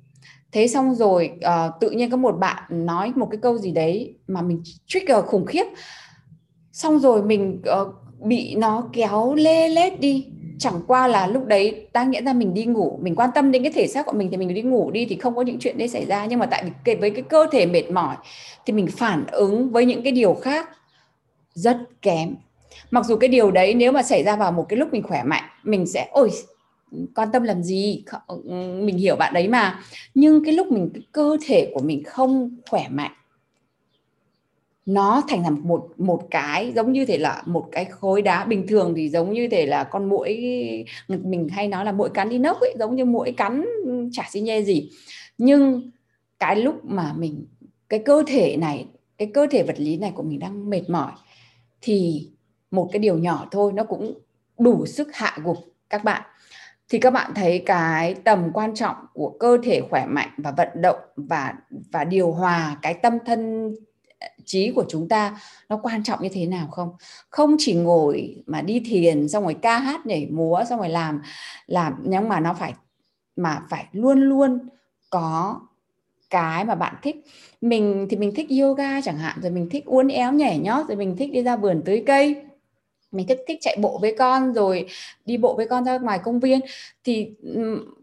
[0.52, 4.17] Thế xong rồi uh, tự nhiên có một bạn nói một cái câu gì đấy
[4.28, 5.65] mà mình trigger khủng khiếp
[6.77, 7.87] xong rồi mình uh,
[8.21, 10.25] bị nó kéo lê lết đi.
[10.59, 12.99] Chẳng qua là lúc đấy ta nghĩa ra mình đi ngủ.
[13.01, 15.15] Mình quan tâm đến cái thể xác của mình thì mình đi ngủ đi thì
[15.15, 16.25] không có những chuyện đấy xảy ra.
[16.25, 18.15] Nhưng mà tại vì với cái cơ thể mệt mỏi
[18.65, 20.69] thì mình phản ứng với những cái điều khác
[21.53, 22.35] rất kém.
[22.91, 25.23] Mặc dù cái điều đấy nếu mà xảy ra vào một cái lúc mình khỏe
[25.23, 26.29] mạnh mình sẽ ôi
[27.15, 28.03] quan tâm làm gì?
[28.27, 29.79] Ừ, ừ, mình hiểu bạn đấy mà.
[30.13, 33.11] Nhưng cái lúc mình cái cơ thể của mình không khỏe mạnh
[34.88, 38.67] nó thành là một một cái giống như thể là một cái khối đá bình
[38.67, 40.38] thường thì giống như thể là con muỗi,
[41.08, 43.65] mình hay nói là muỗi cắn đi nốc ấy, giống như muỗi cắn
[44.12, 44.89] chả xi nhê gì.
[45.38, 45.91] Nhưng
[46.39, 47.45] cái lúc mà mình,
[47.89, 51.12] cái cơ thể này, cái cơ thể vật lý này của mình đang mệt mỏi
[51.82, 52.28] thì
[52.71, 54.19] một cái điều nhỏ thôi, nó cũng
[54.60, 55.58] đủ sức hạ gục
[55.89, 56.21] các bạn.
[56.89, 60.67] Thì các bạn thấy cái tầm quan trọng của cơ thể khỏe mạnh và vận
[60.82, 61.54] động và
[61.91, 63.73] và điều hòa cái tâm thân
[64.47, 66.89] trí của chúng ta nó quan trọng như thế nào không?
[67.29, 71.21] Không chỉ ngồi mà đi thiền, xong rồi ca hát, nhảy múa, xong rồi làm
[71.67, 72.73] làm, nhưng mà nó phải,
[73.36, 74.60] mà phải luôn luôn
[75.10, 75.62] có
[76.29, 77.15] cái mà bạn thích.
[77.62, 80.97] Mình thì mình thích yoga chẳng hạn, rồi mình thích uốn éo, nhảy nhót, rồi
[80.97, 82.36] mình thích đi ra vườn tưới cây.
[83.12, 84.88] Mình thích thích chạy bộ với con, rồi
[85.25, 86.60] đi bộ với con ra ngoài công viên.
[87.03, 87.29] Thì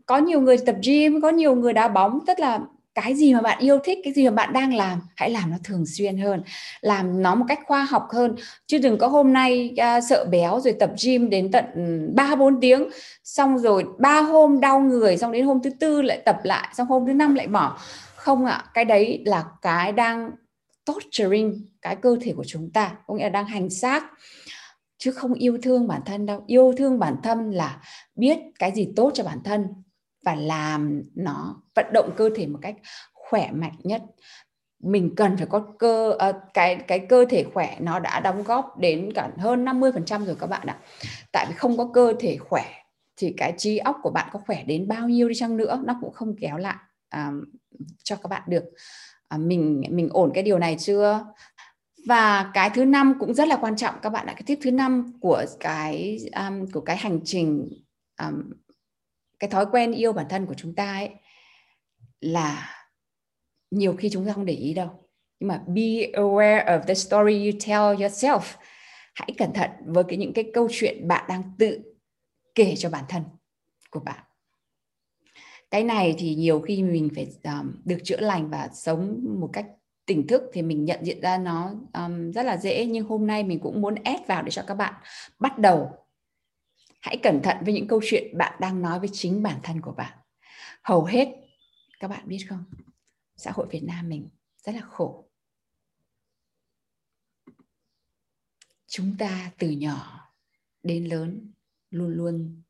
[0.07, 2.61] có nhiều người tập gym, có nhiều người đá bóng tức là
[2.95, 5.57] cái gì mà bạn yêu thích cái gì mà bạn đang làm hãy làm nó
[5.65, 6.43] thường xuyên hơn
[6.81, 8.37] làm nó một cách khoa học hơn.
[8.67, 12.35] Chứ đừng có hôm nay uh, sợ béo rồi tập gym đến tận ừ, ba
[12.35, 12.89] bốn tiếng
[13.25, 16.87] xong rồi ba hôm đau người xong đến hôm thứ tư lại tập lại xong
[16.87, 17.79] hôm thứ năm lại bỏ.
[18.15, 20.31] Không ạ à, cái đấy là cái đang
[20.87, 24.05] torturing cái cơ thể của chúng ta có nghĩa là đang hành xác.
[24.99, 26.45] Chứ không yêu thương bản thân đâu.
[26.47, 27.81] Yêu thương bản thân là
[28.15, 29.67] biết cái gì tốt cho bản thân
[30.25, 32.77] và làm nó vận động cơ thể một cách
[33.13, 34.03] khỏe mạnh nhất
[34.85, 38.79] mình cần phải có cơ uh, cái cái cơ thể khỏe nó đã đóng góp
[38.79, 40.79] đến cả hơn 50% rồi các bạn ạ.
[41.33, 42.65] Tại vì không có cơ thể khỏe
[43.17, 45.99] thì cái trí óc của bạn có khỏe đến bao nhiêu đi chăng nữa nó
[46.01, 46.77] cũng không kéo lại
[47.17, 47.45] uh,
[48.03, 48.65] cho các bạn được.
[49.35, 51.27] Uh, mình mình ổn cái điều này chưa?
[52.07, 54.33] Và cái thứ năm cũng rất là quan trọng các bạn ạ.
[54.37, 57.69] Cái tip thứ năm của cái um, của cái hành trình
[58.23, 58.51] um,
[59.45, 61.11] cái thói quen yêu bản thân của chúng ta ấy
[62.21, 62.77] là
[63.71, 64.89] nhiều khi chúng ta không để ý đâu.
[65.41, 68.41] Nhưng mà be aware of the story you tell yourself.
[69.15, 71.81] Hãy cẩn thận với cái những cái câu chuyện bạn đang tự
[72.55, 73.23] kể cho bản thân
[73.91, 74.25] của bạn.
[75.71, 79.67] Cái này thì nhiều khi mình phải um, được chữa lành và sống một cách
[80.07, 82.87] tỉnh thức thì mình nhận diện ra nó um, rất là dễ.
[82.87, 84.95] Nhưng hôm nay mình cũng muốn ép vào để cho các bạn
[85.39, 86.04] bắt đầu
[87.05, 89.93] hãy cẩn thận với những câu chuyện bạn đang nói với chính bản thân của
[89.93, 90.19] bạn.
[90.83, 91.29] Hầu hết,
[92.01, 92.65] các bạn biết không?
[93.37, 95.31] Xã hội việt nam mình rất là khổ.
[98.87, 100.33] Chúng ta từ nhỏ
[100.83, 101.53] đến lớn
[101.91, 102.63] luôn luôn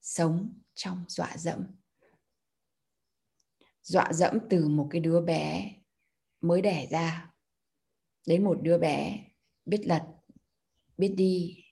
[0.00, 1.66] sống trong dọa dẫm.
[3.82, 5.72] Dọa dẫm từ một cái đứa bé
[6.40, 7.32] mới đẻ ra
[8.26, 9.24] đến một đứa bé
[9.64, 10.06] biết lật,
[10.96, 11.64] biết đi,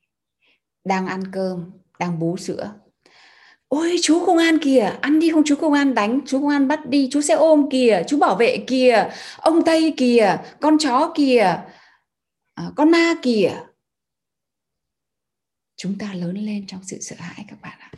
[0.85, 2.75] đang ăn cơm đang bú sữa.
[3.69, 6.69] Ôi chú công an kìa ăn đi không chú công an đánh chú công an
[6.69, 11.13] bắt đi chú xe ôm kìa chú bảo vệ kìa ông tây kìa con chó
[11.17, 11.57] kìa
[12.55, 13.53] à, con ma kìa.
[15.77, 17.91] Chúng ta lớn lên trong sự sợ hãi các bạn ạ.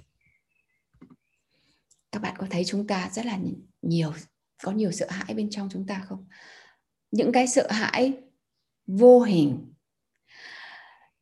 [2.13, 3.39] Các bạn có thấy chúng ta rất là
[3.83, 4.13] nhiều
[4.63, 6.27] có nhiều sợ hãi bên trong chúng ta không?
[7.11, 8.13] Những cái sợ hãi
[8.87, 9.71] vô hình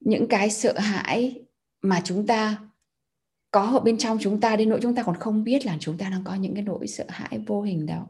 [0.01, 1.45] những cái sợ hãi
[1.83, 2.68] mà chúng ta
[3.51, 5.99] có ở bên trong chúng ta đến nỗi chúng ta còn không biết là chúng
[5.99, 8.03] ta đang có những cái nỗi sợ hãi vô hình đâu.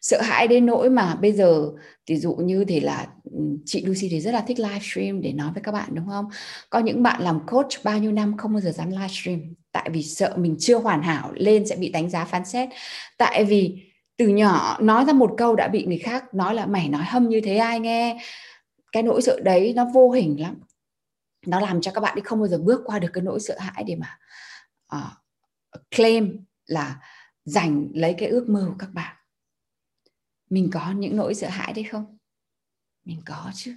[0.00, 1.70] Sợ hãi đến nỗi mà bây giờ
[2.06, 5.50] ví dụ như thế là ừ, chị Lucy thì rất là thích livestream để nói
[5.54, 6.24] với các bạn, đúng không?
[6.70, 9.40] Có những bạn làm coach bao nhiêu năm không bao giờ dám livestream
[9.72, 12.68] tại vì sợ mình chưa hoàn hảo, lên sẽ bị đánh giá phán xét.
[13.18, 13.82] Tại vì
[14.16, 17.28] từ nhỏ nói ra một câu đã bị người khác nói là mày nói hâm
[17.28, 18.20] như thế ai nghe?
[18.92, 20.60] Cái nỗi sợ đấy nó vô hình lắm
[21.46, 23.58] nó làm cho các bạn đi không bao giờ bước qua được cái nỗi sợ
[23.58, 24.18] hãi để mà
[24.96, 25.12] uh,
[25.96, 27.00] claim là
[27.44, 29.16] giành lấy cái ước mơ của các bạn.
[30.50, 32.18] Mình có những nỗi sợ hãi đấy không?
[33.04, 33.74] Mình có chứ.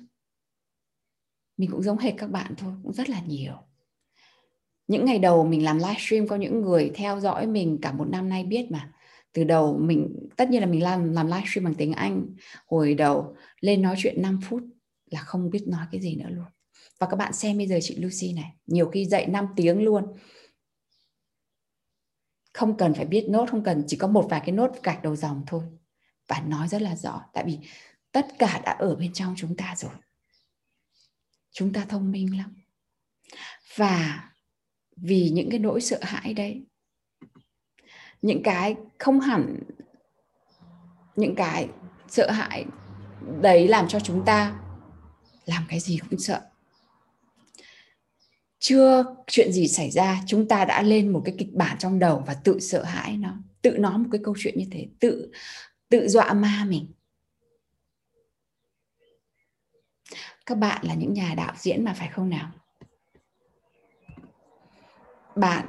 [1.58, 3.54] Mình cũng giống hệt các bạn thôi cũng rất là nhiều.
[4.88, 8.30] Những ngày đầu mình làm livestream có những người theo dõi mình cả một năm
[8.30, 8.92] nay biết mà.
[9.34, 12.36] Từ đầu mình tất nhiên là mình làm làm livestream bằng tiếng Anh.
[12.68, 14.64] Hồi đầu lên nói chuyện 5 phút
[15.06, 16.46] là không biết nói cái gì nữa luôn
[17.02, 20.18] và các bạn xem bây giờ chị Lucy này, nhiều khi dạy 5 tiếng luôn.
[22.54, 25.16] Không cần phải biết nốt, không cần, chỉ có một vài cái nốt gạch đầu
[25.16, 25.64] dòng thôi.
[26.28, 27.60] Và nói rất là rõ, tại vì
[28.12, 29.92] tất cả đã ở bên trong chúng ta rồi.
[31.52, 32.56] Chúng ta thông minh lắm.
[33.76, 34.30] Và
[34.96, 36.66] vì những cái nỗi sợ hãi đấy,
[38.22, 39.60] những cái không hẳn,
[41.16, 41.70] những cái
[42.08, 42.66] sợ hãi
[43.42, 44.60] đấy làm cho chúng ta
[45.46, 46.51] làm cái gì cũng sợ
[48.62, 52.24] chưa chuyện gì xảy ra, chúng ta đã lên một cái kịch bản trong đầu
[52.28, 53.38] và tự sợ hãi nó.
[53.62, 55.32] Tự nói một cái câu chuyện như thế, tự
[55.90, 56.94] tự dọa ma mình.
[60.46, 62.52] Các bạn là những nhà đạo diễn mà, phải không nào?
[65.36, 65.68] Bạn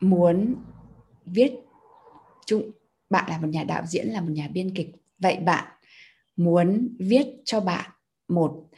[0.00, 0.54] muốn
[1.26, 1.52] viết
[2.46, 2.70] chung,
[3.10, 4.90] bạn là một nhà đạo diễn, là một nhà biên kịch.
[5.18, 5.64] Vậy bạn
[6.36, 7.90] muốn viết cho bạn
[8.28, 8.68] một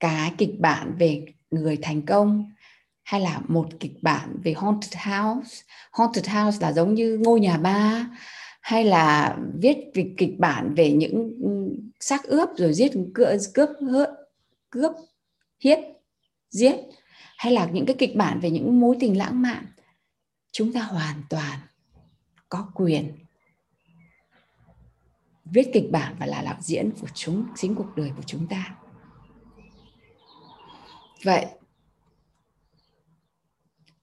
[0.00, 2.50] cái kịch bản về người thành công
[3.04, 5.64] hay là một kịch bản về haunted house?
[5.92, 8.06] Haunted house là giống như ngôi nhà ba,
[8.60, 13.68] hay là viết về kịch bản về những ừ, xác ướp rồi giết, cướp cướp
[14.70, 14.92] cướp,
[15.60, 15.78] hiếp,
[16.50, 16.76] giết,
[17.36, 19.66] hay là những cái kịch bản về những mối tình lãng mạn?
[20.52, 21.58] Chúng ta hoàn toàn
[22.48, 23.12] có quyền
[25.44, 28.76] viết kịch bản và là đạo diễn của chúng, chính cuộc đời của chúng ta.
[31.24, 31.46] Vậy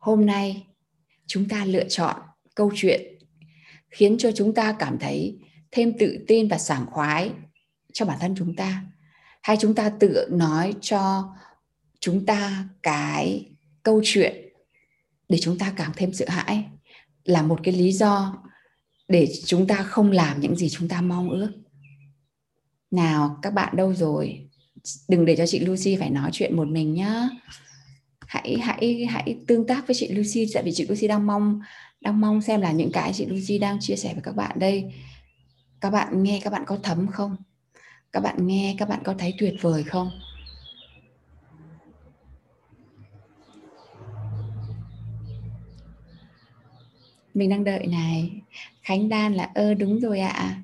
[0.02, 0.68] hôm nay,
[1.28, 2.16] chúng ta lựa chọn
[2.56, 3.02] câu chuyện
[3.90, 5.40] khiến cho chúng ta cảm thấy
[5.72, 7.32] thêm tự tin và sảng khoái
[7.94, 8.86] cho bản thân chúng ta.
[9.42, 11.34] Hay chúng ta tự nói cho
[12.00, 13.46] chúng ta cái
[13.84, 14.36] câu chuyện
[15.30, 16.64] để chúng ta càng thêm sợ hãi
[17.24, 18.44] là một cái lý do
[19.08, 21.52] để chúng ta không làm những gì chúng ta mong ước.
[22.92, 24.50] Nào, các bạn đâu rồi?
[25.08, 27.30] Đừng để cho chị Lucy phải nói chuyện một mình nhá
[28.32, 31.62] hãy hãy hãy tương tác với chị Lucy, tại vì chị Lucy đang mong
[32.02, 34.94] đang mong xem là những cái chị Lucy đang chia sẻ với các bạn đây.
[35.82, 37.36] Các bạn nghe các bạn có thấm không?
[38.12, 40.12] Các bạn nghe, các bạn có thấy tuyệt vời không?
[47.34, 48.32] Mình đang đợi này.
[48.82, 50.30] Khánh đan là, ơ, đúng rồi ạ.
[50.30, 50.64] À.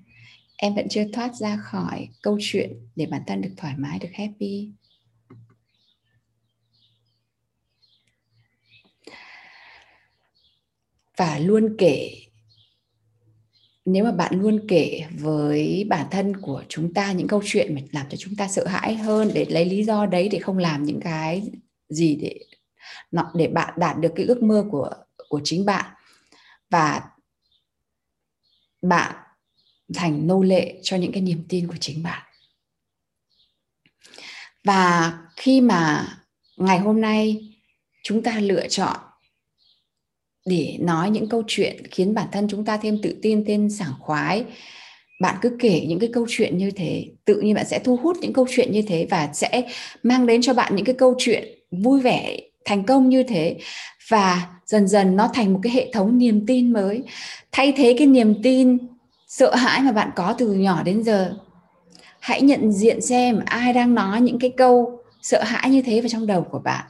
[0.58, 4.12] em vẫn chưa thoát ra khỏi câu chuyện để bản thân được thoải mái, được
[4.14, 4.72] happy.
[11.18, 12.12] Và luôn kể,
[13.86, 17.82] nếu mà bạn luôn kể với bản thân của chúng ta những câu chuyện mà
[17.92, 20.84] làm cho chúng ta sợ hãi hơn, để lấy lý do đấy để không làm
[20.84, 21.52] những cái
[21.90, 22.40] gì để
[23.34, 24.90] để bạn đạt được cái ước mơ của
[25.30, 25.86] của chính bạn.
[26.70, 27.02] Và
[28.82, 29.16] bạn
[29.94, 32.24] thành nô lệ cho những cái niềm tin của chính bạn.
[34.64, 36.08] Và khi mà
[36.58, 37.54] ngày hôm nay
[38.04, 38.98] chúng ta lựa chọn
[40.48, 43.94] để nói những câu chuyện khiến bản thân chúng ta thêm tự tin, thêm sảng
[44.00, 44.44] khoái.
[45.22, 48.18] Bạn cứ kể những cái câu chuyện như thế, tự nhiên bạn sẽ thu hút
[48.22, 49.62] những câu chuyện như thế và sẽ
[50.04, 53.58] mang đến cho bạn những cái câu chuyện vui vẻ, thành công như thế.
[54.10, 57.04] Và dần dần nó thành một cái hệ thống niềm tin mới.
[57.52, 58.78] Thay thế cái niềm tin,
[59.28, 61.34] sợ hãi mà bạn có từ nhỏ đến giờ,
[62.20, 66.10] hãy nhận diện xem ai đang nói những cái câu sợ hãi như thế vào
[66.10, 66.86] trong đầu của bạn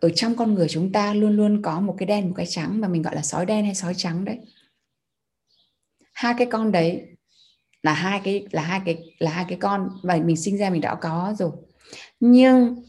[0.00, 2.80] ở trong con người chúng ta luôn luôn có một cái đen, một cái trắng
[2.80, 4.38] mà mình gọi là sói đen hay sói trắng đấy.
[6.12, 7.02] Hai cái con đấy
[7.82, 10.80] là hai cái, là hai cái, là hai cái con và mình sinh ra mình
[10.80, 11.50] đã có rồi.
[12.20, 12.84] Nhưng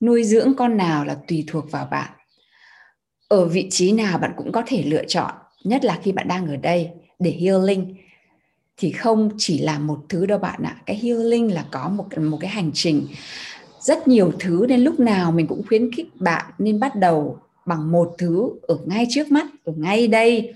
[0.00, 2.10] nuôi dưỡng con nào là tùy thuộc vào bạn.
[3.28, 5.34] Ở vị trí nào bạn cũng có thể lựa chọn,
[5.64, 7.96] nhất là khi bạn đang ở đây để healing,
[8.76, 10.82] thì không chỉ là một thứ đâu bạn ạ.
[10.86, 13.06] Cái healing là có một một cái hành trình
[13.86, 17.92] rất nhiều thứ nên lúc nào mình cũng khuyến khích bạn nên bắt đầu bằng
[17.92, 20.54] một thứ ở ngay trước mắt, ở ngay đây.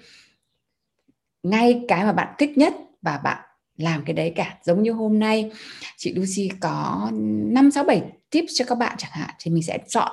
[1.43, 3.39] Ngay cái mà bạn thích nhất và bạn
[3.77, 4.57] làm cái đấy cả.
[4.65, 5.51] Giống như hôm nay,
[5.97, 9.79] chị Lucy có 5 6 7 tips cho các bạn chẳng hạn, thì mình sẽ
[9.89, 10.13] chọn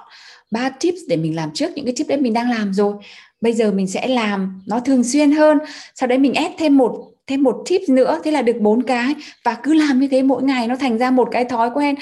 [0.52, 2.96] ba tips để mình làm trước những cái tip đấy mình đang làm rồi.
[3.42, 5.58] Bây giờ mình sẽ làm nó thường xuyên hơn.
[5.96, 9.16] Sau đấy mình ép thêm một thêm một tip nữa, thế là được bốn cái.
[9.44, 11.96] Và cứ làm như thế mỗi ngày, nó thành ra một cái thói quen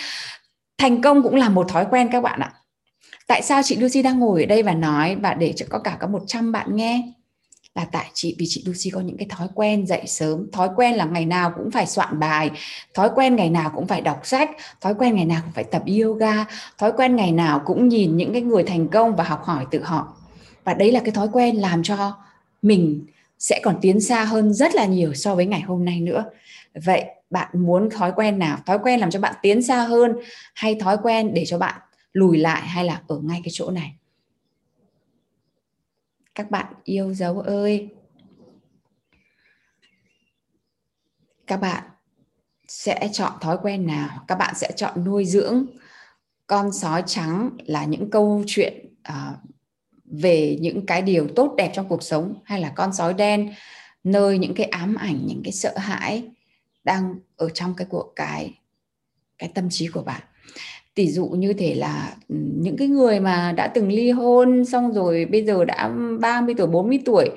[0.77, 2.53] thành công cũng là một thói quen các bạn ạ.
[3.27, 5.97] Tại sao chị Lucy đang ngồi ở đây và nói, và để cho có cả
[5.99, 7.11] có 100 bạn nghe?
[7.75, 10.51] Là tại chị, vì chị Lucy có những cái thói quen dậy sớm.
[10.51, 12.51] Thói quen là ngày nào cũng phải soạn bài.
[12.93, 14.49] Thói quen ngày nào cũng phải đọc sách.
[14.81, 16.45] Thói quen ngày nào cũng phải tập yoga.
[16.77, 19.83] Thói quen ngày nào cũng nhìn những cái người thành công và học hỏi từ
[19.83, 20.17] họ.
[20.63, 22.17] Và đấy là cái thói quen làm cho
[22.61, 23.05] mình
[23.39, 26.25] sẽ còn tiến xa hơn rất là nhiều so với ngày hôm nay nữa.
[26.85, 27.05] Vậy
[27.35, 28.57] bạn muốn thói quen nào?
[28.65, 30.13] Thói quen làm cho bạn tiến xa hơn
[30.55, 31.81] hay thói quen để cho bạn
[32.13, 33.95] lùi lại hay là ở ngay cái chỗ này?
[36.35, 37.89] Các bạn yêu dấu ơi.
[41.47, 41.83] Các bạn
[42.67, 44.23] sẽ chọn thói quen nào?
[44.27, 45.65] Các bạn sẽ chọn nuôi dưỡng
[46.47, 49.37] con sói trắng là những câu chuyện uh,
[50.05, 53.53] về những cái điều tốt đẹp trong cuộc sống hay là con sói đen
[54.03, 56.34] nơi những cái ám ảnh những cái sợ hãi?
[56.85, 58.53] Đang ở trong cái cuộc cái
[59.37, 60.21] cái tâm trí của bạn.
[60.95, 64.93] Tỷ dụ như thể là ừ, những cái người mà đã từng ly hôn xong
[64.93, 67.29] rồi bây giờ đã 30 tuổi 40 tuổi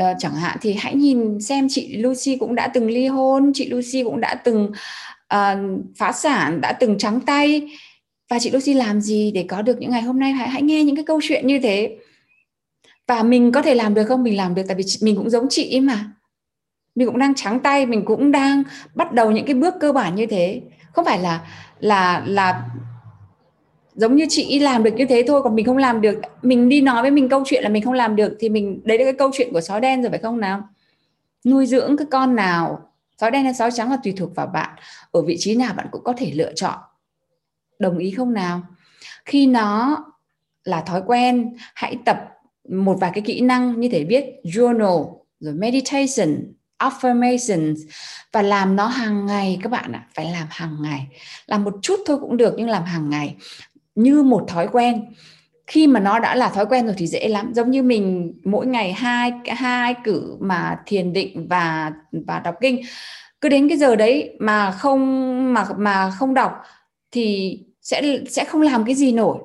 [0.00, 3.68] uh, chẳng hạn thì hãy nhìn xem chị Lucy cũng đã từng ly hôn chị
[3.70, 4.72] Lucy cũng đã từng
[5.34, 5.58] uh,
[5.96, 7.70] phá sản đã từng trắng tay.
[8.30, 10.32] Và chị Lucy làm gì để có được những ngày hôm nay?
[10.32, 11.98] Hãy hãy nghe những cái câu chuyện như thế.
[13.06, 14.22] Và mình có thể làm được không?
[14.22, 16.12] Mình làm được tại vì mình cũng giống chị mà
[16.98, 18.62] mình cũng đang trắng tay, mình cũng đang
[18.94, 20.62] bắt đầu những cái bước cơ bản như thế.
[20.92, 21.46] Không phải là
[21.80, 22.62] là là
[23.94, 26.20] giống như chị làm được như thế thôi, còn mình không làm được.
[26.42, 28.98] Mình đi nói với mình câu chuyện là mình không làm được, thì mình, đấy
[28.98, 30.68] là cái câu chuyện của sói đen rồi, phải không nào?
[31.46, 32.90] Nuôi dưỡng cái con nào,
[33.20, 34.78] sói đen hay sói trắng là tùy thuộc vào bạn.
[35.10, 36.78] Ở vị trí nào bạn cũng có thể lựa chọn.
[37.78, 38.60] Đồng ý không nào?
[39.24, 39.96] Khi nó
[40.64, 42.28] là thói quen, hãy tập
[42.68, 47.76] một vài cái kỹ năng như thể viết journal, rồi meditation affirmations
[48.32, 51.06] và làm nó hàng ngày các bạn ạ à, phải làm hàng ngày.
[51.46, 53.34] Làm một chút thôi cũng được nhưng làm hàng ngày.
[53.94, 55.14] Như một thói quen.
[55.66, 57.52] Khi mà nó đã là thói quen rồi thì dễ lắm.
[57.54, 61.92] Giống như mình mỗi ngày hai hai cử mà thiền định và
[62.26, 62.82] và đọc kinh.
[63.40, 66.52] Cứ đến cái giờ đấy mà không mà mà không đọc
[67.12, 69.38] thì sẽ sẽ không làm cái gì nổi.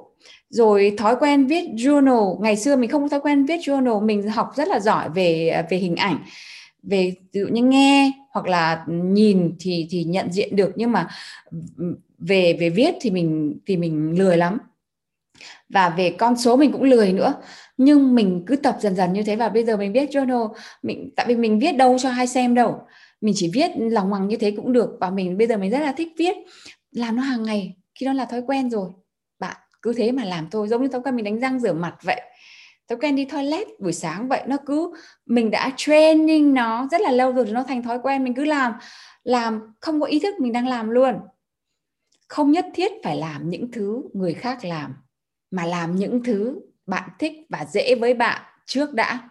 [0.49, 2.41] Rồi thói quen viết journal.
[2.41, 4.05] Ngày xưa mình không có thói quen viết journal.
[4.05, 6.19] Mình học rất là giỏi về về hình ảnh
[6.83, 11.07] về ví dụ như nghe hoặc là nhìn thì thì nhận diện được, nhưng mà
[12.17, 14.57] về về viết thì mình thì mình lười lắm.
[15.69, 17.33] Và về con số mình cũng lười nữa.
[17.77, 20.49] Nhưng mình cứ tập dần dần như thế và bây giờ mình viết journal.
[20.83, 22.79] Mình, tại vì mình viết đâu cho ai xem đâu.
[23.21, 24.97] Mình chỉ viết lòng hoàng như thế cũng được.
[24.99, 26.35] Và mình, bây giờ mình rất là thích viết.
[26.91, 27.75] Làm nó hàng ngày.
[27.95, 28.89] Khi nó là thói quen rồi.
[29.39, 30.67] Bạn cứ thế mà làm thôi.
[30.67, 32.21] Giống như thói quen mình đánh răng rửa mặt vậy
[32.89, 34.93] thói quen đi toilet buổi sáng vậy nó cứ
[35.25, 38.73] mình đã training nó rất là lâu rồi nó thành thói quen mình cứ làm
[39.23, 41.19] làm không có ý thức mình đang làm luôn.
[42.27, 44.95] Không nhất thiết phải làm những thứ người khác làm
[45.51, 49.29] mà làm những thứ bạn thích và dễ với bạn trước đã.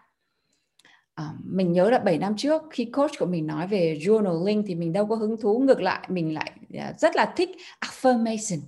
[1.14, 4.74] À, mình nhớ là 7 năm trước khi coach của mình nói về journaling thì
[4.74, 7.50] mình đâu có hứng thú ngược lại mình lại ờ, rất là thích
[7.80, 8.60] affirmation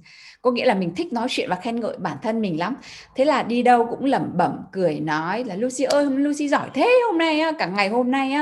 [0.45, 2.77] có nghĩa là mình thích nói chuyện và khen ngợi bản thân mình lắm.
[3.17, 7.01] Thế là đi đâu cũng lẩm bẩm, cười nói là, Lucy ơi Lucy giỏi thế
[7.07, 8.35] hôm nay cả ngày hôm nay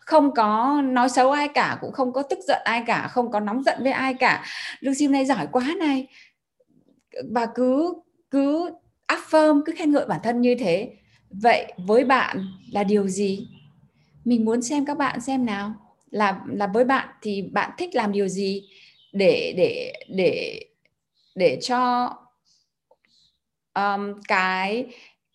[0.00, 3.40] không có nói xấu ai cả, cũng không có tức giận ai cả, không có
[3.40, 4.44] nóng giận với ai cả.
[4.80, 6.06] Lucy hôm nay giỏi quá này.
[7.30, 7.94] Và cứ
[8.30, 8.70] cứ
[9.08, 10.90] affirm, cứ khen ngợi bản thân như thế.
[11.30, 13.48] Vậy với bạn là điều gì?
[14.24, 15.74] Mình muốn xem các bạn xem nào.
[16.10, 18.62] Là là với bạn thì bạn thích làm điều gì
[19.12, 20.62] để để để
[21.36, 22.10] để cho
[23.74, 24.86] um, cái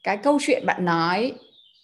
[0.03, 1.33] cái câu chuyện bạn nói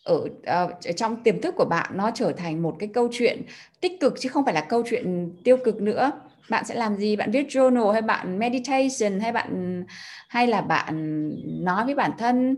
[0.04, 3.42] ở, uh, ở trong tiềm thức của bạn nó trở thành một cái câu chuyện
[3.82, 6.12] tích cực chứ không phải là câu chuyện tiêu cực nữa.
[6.50, 7.16] Bạn sẽ làm gì?
[7.16, 9.84] Bạn viết journal hay bạn meditation hay bạn
[10.28, 11.30] hay là bạn
[11.64, 12.56] nói với bản thân?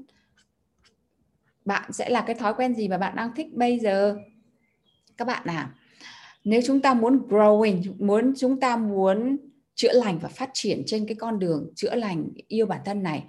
[1.66, 4.18] Bạn sẽ là cái thói quen gì mà bạn đang thích bây giờ?
[5.18, 5.70] Các bạn à
[6.44, 9.38] nếu chúng ta muốn growing muốn chúng ta muốn
[9.80, 13.24] chữa lành và phát triển trên cái con đường chữa lành yêu bản thân này.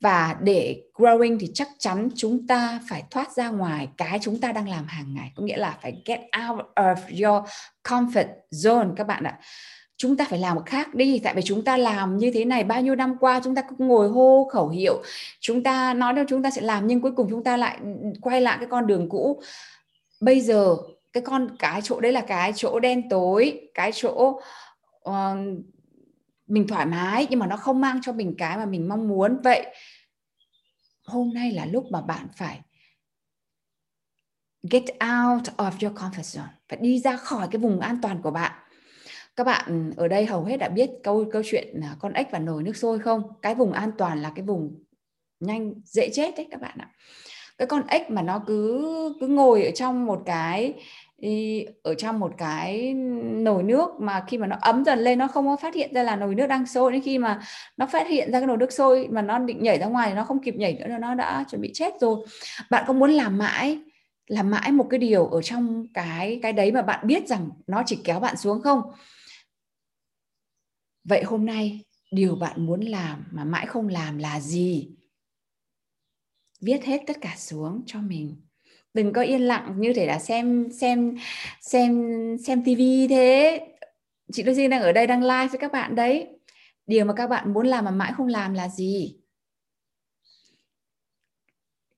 [0.00, 4.52] Và để growing thì chắc chắn chúng ta phải thoát ra ngoài cái chúng ta
[4.52, 5.32] đang làm hàng ngày.
[5.36, 7.48] Có nghĩa là phải get out of your
[7.84, 9.38] comfort zone các bạn ạ.
[9.96, 12.64] Chúng ta phải làm một khác đi, tại vì chúng ta làm như thế này
[12.64, 15.02] bao nhiêu năm qua chúng ta cứ ngồi hô khẩu hiệu.
[15.40, 17.78] Chúng ta nói đâu chúng ta sẽ làm nhưng cuối cùng chúng ta lại
[18.20, 19.42] quay lại cái con đường cũ.
[20.20, 20.76] Bây giờ
[21.12, 24.40] cái con, cái chỗ đấy là cái chỗ đen tối, cái chỗ
[25.08, 25.64] uh,
[26.46, 29.40] mình thoải mái nhưng mà nó không mang cho mình cái mà mình mong muốn.
[29.44, 29.66] Vậy
[31.04, 32.60] hôm nay là lúc mà bạn phải
[34.70, 38.30] get out of your comfort zone phải đi ra khỏi cái vùng an toàn của
[38.30, 38.52] bạn.
[39.36, 42.62] Các bạn ở đây hầu hết đã biết câu câu chuyện con ếch và nồi
[42.62, 43.22] nước sôi không?
[43.42, 44.84] Cái vùng an toàn là cái vùng
[45.40, 46.90] nhanh dễ chết đấy các bạn ạ.
[47.58, 50.74] Cái con ếch mà nó cứ cứ ngồi ở trong một cái
[51.82, 55.46] ở trong một cái nồi nước mà khi mà nó ấm dần lên, nó không
[55.46, 57.40] có phát hiện ra là nồi nước đang sôi, đến khi mà
[57.76, 60.24] nó phát hiện ra cái nồi nước sôi mà nó định nhảy ra ngoài nó
[60.24, 62.26] không kịp nhảy nữa nó đã chuẩn bị chết rồi.
[62.70, 63.78] Bạn có muốn làm mãi
[64.26, 67.82] làm mãi một cái điều ở trong cái cái đấy mà bạn biết rằng nó
[67.86, 68.82] chỉ kéo bạn xuống không?
[71.04, 74.88] Vậy hôm nay, điều bạn muốn làm mà mãi không làm là gì?
[76.60, 78.36] Viết hết tất cả xuống cho mình
[78.98, 81.16] đừng có yên lặng như thể là xem xem
[81.60, 82.12] xem
[82.46, 83.60] xem tivi thế.
[84.32, 86.26] Chị Lucy đang ở đây đang live với các bạn đấy.
[86.86, 89.16] Điều mà các bạn muốn làm mà mãi không làm là gì?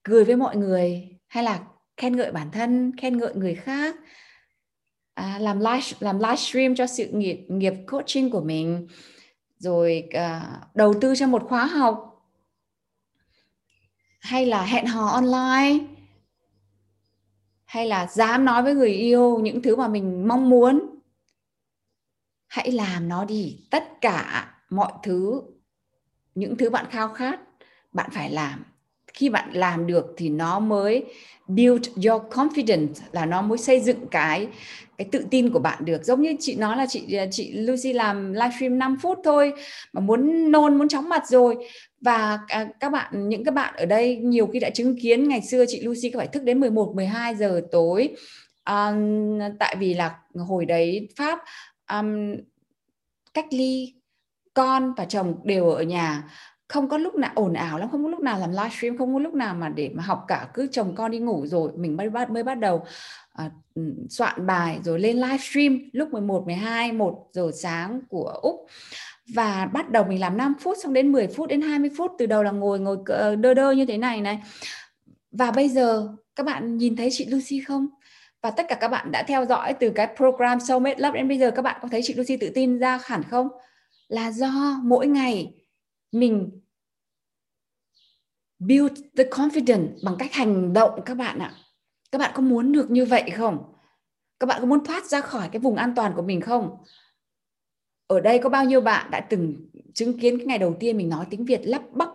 [0.02, 1.60] Cười với mọi người hay là
[1.96, 3.96] khen ngợi bản thân khen ngợi người khác?
[5.14, 8.86] À, làm live làm livestream cho sự nghiệp nghiệp coaching của mình.
[9.58, 12.24] Rồi à, đầu tư cho một khóa học.
[14.20, 15.99] Hay là hẹn hò online?
[17.70, 20.98] Hay là dám nói với người yêu những thứ mà mình mong muốn?
[22.46, 23.58] Hãy làm nó đi.
[23.70, 25.42] Tất cả mọi thứ,
[26.34, 27.40] những thứ bạn khao khát,
[27.92, 28.64] bạn phải làm.
[29.14, 31.04] Khi bạn làm được thì nó mới
[31.46, 34.48] build your confidence, là nó mới xây dựng cái
[35.00, 36.04] cái tự tin của bạn được.
[36.04, 39.52] Giống như chị nói là chị à, chị Lucy làm livestream 5 phút thôi
[39.92, 41.56] mà muốn nôn muốn chóng mặt rồi.
[42.00, 45.40] Và à, các bạn những các bạn ở đây nhiều khi đã chứng kiến ngày
[45.42, 48.08] xưa chị Lucy phải thức đến 11 12 giờ tối.
[48.70, 51.38] Um, tại vì là hồi đấy Pháp
[51.92, 52.36] um,
[53.34, 53.94] cách ly
[54.54, 56.30] con và chồng đều ở nhà
[56.70, 59.20] không có lúc nào ồn ào lắm không có lúc nào làm livestream không có
[59.20, 62.10] lúc nào mà để mà học cả cứ chồng con đi ngủ rồi mình mới
[62.10, 62.84] bắt mới bắt đầu
[63.32, 68.66] à, ừ, soạn bài rồi lên livestream lúc 11 12 1 giờ sáng của Úc.
[69.34, 72.26] Và bắt đầu mình làm 5 phút xong đến 10 phút đến 20 phút từ
[72.26, 74.42] đầu là ngồi ngồi ờ, đơ đơ như thế này này.
[75.32, 77.86] Và bây giờ các bạn nhìn thấy chị Lucy không?
[78.42, 81.38] Và tất cả các bạn đã theo dõi từ cái program Soulmate Love đến bây
[81.38, 83.48] giờ các bạn có thấy chị Lucy tự tin ra hẳn không?
[84.08, 85.59] Là do mỗi ngày
[86.12, 86.60] mình
[88.58, 91.54] build the confidence bằng cách hành động các bạn ạ.
[92.12, 93.74] Các bạn có muốn được như vậy không?
[94.40, 96.76] Các bạn có muốn thoát ra khỏi cái vùng an toàn của mình không?
[98.06, 101.08] Ở đây có bao nhiêu bạn đã từng chứng kiến cái ngày đầu tiên mình
[101.08, 102.08] nói tiếng Việt lắp bắp,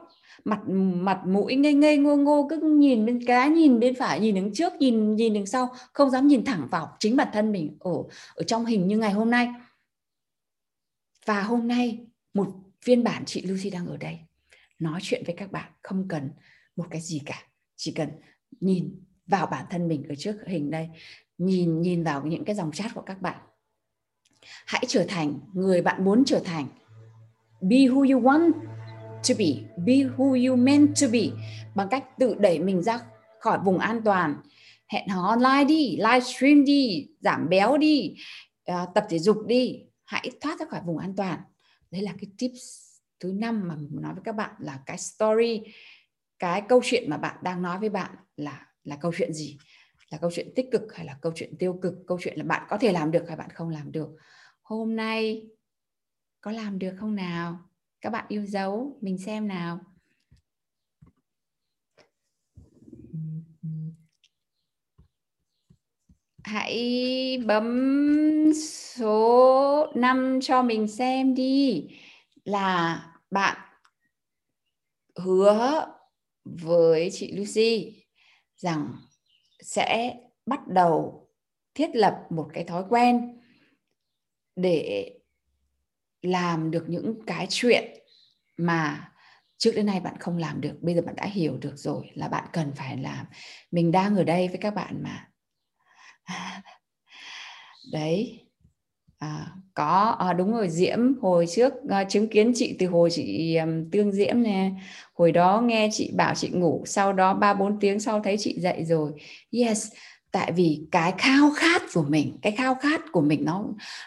[0.45, 0.59] mặt
[0.95, 4.53] mặt mũi ngây ngây, ngô ngô, cứ nhìn bên cái nhìn bên phải, nhìn đứng
[4.53, 7.77] trước, nhìn nhìn đứng sau, không dám nhìn thẳng vào chính bản thân mình.
[7.79, 7.91] Ở
[8.35, 9.47] ở trong hình như ngày hôm nay.
[11.25, 12.47] Và hôm nay, một
[12.85, 14.19] phiên bản chị Lucy đang ở đây.
[14.79, 16.29] Nói chuyện với các bạn không cần
[16.75, 17.43] một cái gì cả.
[17.75, 18.09] Chỉ cần
[18.59, 20.89] nhìn vào bản thân mình ở trước hình đây.
[21.37, 23.41] Nhìn nhìn vào những cái dòng chat của các bạn.
[24.65, 26.67] Hãy trở thành người bạn muốn trở thành.
[27.61, 28.51] Be who you want
[29.29, 29.45] to be.
[29.85, 31.21] Be who you meant to be.
[31.75, 32.99] Bằng cách tự đẩy mình ra
[33.39, 34.35] khỏi vùng an toàn.
[34.87, 38.15] Hẹn hò online đi livestream đi giảm béo đi
[38.71, 39.79] uh, tập thể dục đi.
[40.03, 41.39] Hãy thoát ra khỏi vùng an toàn
[41.95, 42.61] đấy là cái tips
[43.19, 45.63] thứ năm mà mình nói với các bạn là cái story,
[46.39, 49.57] cái câu chuyện mà bạn đang nói với bạn là là câu chuyện gì?
[50.09, 51.93] Là câu chuyện tích cực hay là câu chuyện tiêu cực?
[52.07, 54.09] Câu chuyện là bạn có thể làm được hay bạn không làm được?
[54.61, 55.47] Hôm nay
[56.41, 57.59] có làm được không nào?
[58.01, 59.79] Các bạn yêu dấu, mình xem nào.
[66.45, 71.87] Hãy bấm số 5 cho mình xem đi.
[72.43, 73.57] Là bạn
[75.15, 75.85] hứa
[76.43, 78.03] với chị Lucy
[78.57, 78.95] rằng
[79.59, 80.15] sẽ
[80.45, 81.29] bắt đầu
[81.73, 83.41] thiết lập một cái thói quen
[84.55, 85.11] để
[86.21, 87.99] làm được những cái chuyện
[88.57, 89.11] mà
[89.57, 90.77] trước đến nay bạn không làm được.
[90.81, 93.25] Bây giờ bạn đã hiểu được rồi là bạn cần phải làm.
[93.71, 95.29] Mình đang ở đây với các bạn mà.
[97.91, 98.41] đấy.
[99.19, 103.55] À, có à, đúng rồi diễm hồi trước à, chứng kiến chị từ hồi chị
[103.55, 104.71] um, tương diễm nè
[105.13, 108.55] hồi đó nghe chị bảo chị ngủ sau đó ba bốn tiếng sau thấy chị
[108.59, 109.11] dậy rồi.
[109.51, 109.87] Yes
[110.35, 113.63] tại vì cái khao khát của mình cái khao khát của mình nó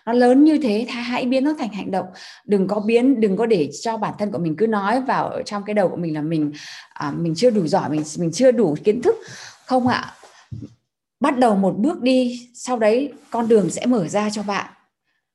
[0.06, 2.06] nó lớn như thế hãy biến nó thành hành động.
[2.44, 5.62] Đừng có biến đừng có để cho bản thân của mình cứ nói vào trong
[5.66, 6.52] cái đầu của mình là mình
[6.88, 9.16] à, mình chưa đủ giỏi mình mình chưa đủ kiến thức.
[9.66, 10.14] Không ạ
[11.20, 14.72] bắt đầu một bước đi, sau đấy con đường sẽ mở ra cho bạn.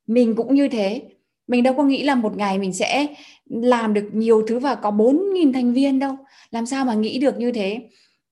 [0.07, 1.01] Mình cũng như thế.
[1.47, 3.07] Mình đâu có nghĩ là một ngày mình sẽ
[3.45, 6.15] làm được nhiều thứ và có 4.000 thành viên đâu.
[6.51, 7.79] Làm sao mà nghĩ được như thế?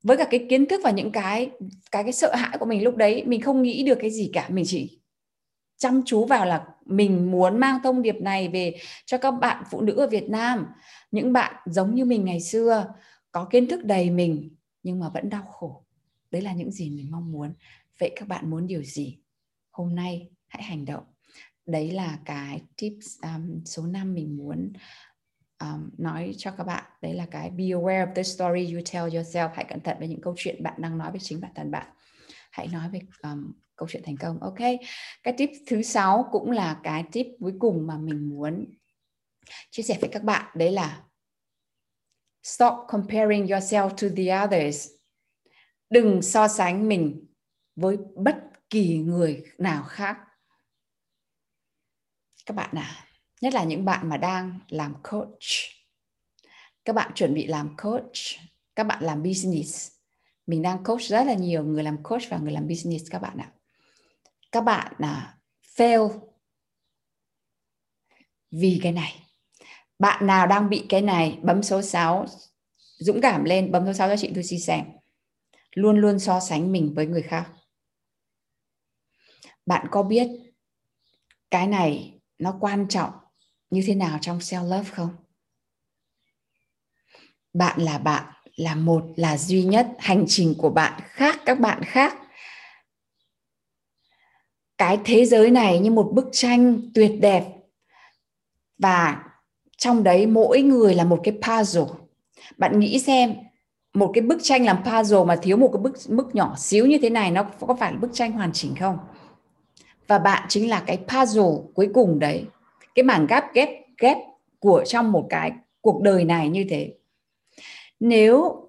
[0.04, 1.50] Với cả cái kiến thức và những cái
[1.92, 4.46] cái cái sợ hãi của mình lúc đấy, mình không nghĩ được cái gì cả.
[4.50, 5.00] Mình chỉ
[5.78, 8.76] chăm chú vào là mình muốn mang thông điệp này về
[9.06, 10.68] cho các bạn phụ nữ ở Việt Nam.
[11.12, 12.86] Những bạn giống như mình ngày xưa,
[13.32, 15.81] có kiến thức đầy mình, nhưng mà vẫn đau khổ
[16.32, 17.54] đấy là những gì mình mong muốn.
[18.00, 19.20] Vậy các bạn muốn điều gì?
[19.72, 21.04] Hôm nay hãy hành động.
[21.66, 24.74] Đấy là cái tips um, số 5 mình muốn
[25.60, 26.84] um, nói cho các bạn.
[27.02, 29.50] Đấy là cái be aware of the story you tell yourself.
[29.54, 31.88] Hãy cẩn thận với những câu chuyện bạn đang nói với chính bản thân bạn.
[32.52, 34.40] Hãy nói về um, câu chuyện thành công.
[34.40, 34.60] Ok.
[35.24, 38.66] Cái tip thứ sáu cũng là cái tip cuối cùng mà mình muốn
[39.72, 40.52] chia sẻ với các bạn.
[40.56, 41.04] Đấy là
[42.44, 45.01] stop comparing yourself to the others
[45.92, 47.26] đừng so sánh mình
[47.76, 48.36] với bất
[48.70, 50.18] kỳ người nào khác.
[52.46, 53.08] Các bạn à
[53.42, 55.40] nhất là những bạn mà đang làm coach.
[56.86, 58.40] Các bạn chuẩn bị làm coach.
[58.76, 59.92] Các bạn làm business.
[60.48, 63.38] Mình đang coach rất là nhiều người làm coach và người làm business các bạn
[63.38, 63.52] ạ.
[64.52, 65.38] Các bạn là
[65.76, 66.20] fail
[68.52, 69.16] vì cái này.
[70.00, 72.26] Bạn nào đang bị cái này, bấm số 6
[73.00, 74.86] dũng cảm lên, bấm số 6 cho chị tôi xem
[75.76, 77.52] luôn luôn so sánh mình với người khác.
[79.66, 80.28] Bạn có biết
[81.52, 83.12] cái này nó quan trọng
[83.70, 85.10] như thế nào trong self love không?
[87.54, 91.84] Bạn là bạn, là một, là duy nhất, hành trình của bạn khác, các bạn
[91.84, 92.18] khác.
[94.78, 97.46] Cái thế giới này như một bức tranh tuyệt đẹp.
[98.78, 99.24] Và
[99.78, 101.96] trong đấy mỗi người là một cái puzzle.
[102.58, 103.36] Bạn nghĩ xem
[103.94, 106.98] một cái bức tranh làm puzzle mà thiếu một cái bức mức nhỏ xíu như
[107.02, 108.98] thế này nó có phải là bức tranh hoàn chỉnh không?
[110.08, 112.46] Và bạn chính là cái puzzle cuối cùng đấy.
[112.96, 114.18] Cái mảng ghép ghép ghép
[114.60, 116.94] của trong một cái cuộc đời này như thế.
[118.00, 118.68] Nếu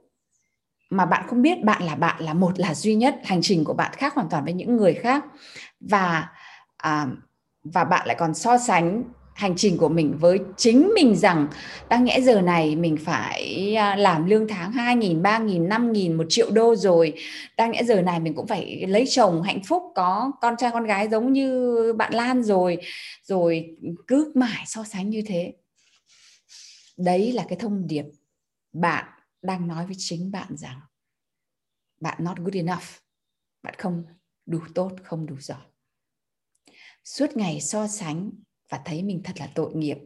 [0.91, 3.75] mà bạn không biết bạn là bạn là một là duy nhất hành trình của
[3.75, 5.25] bạn khác hoàn toàn với những người khác.
[5.81, 6.29] Và
[6.77, 7.07] à,
[7.65, 9.05] và bạn lại còn so sánh
[9.35, 11.47] hành trình của mình với chính mình rằng
[11.89, 16.51] đáng nhẽ giờ này mình phải à, làm lương tháng 2.000, 3.000, 5.000, 1 triệu
[16.51, 17.15] đô rồi.
[17.57, 20.85] Đáng nhẽ giờ này mình cũng phải lấy chồng hạnh phúc, có con trai con
[20.85, 22.79] gái giống như bạn Lan rồi.
[23.23, 23.77] Rồi
[24.07, 25.53] cứ mãi so sánh như thế.
[26.97, 28.05] Đấy là cái thông điệp
[28.73, 29.05] bạn
[29.43, 30.81] đang nói với chính bạn rằng
[32.01, 32.85] bạn not good enough.
[33.63, 34.05] Bạn không
[34.47, 35.65] đủ tốt, không đủ giỏi.
[37.05, 38.31] Suốt ngày so sánh
[38.73, 39.99] và thấy mình thật là tội nghiệp.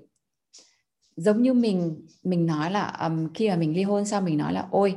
[1.16, 4.52] Giống như mình mình nói là um, khi mà mình ly hôn xong mình nói
[4.52, 4.96] là ôi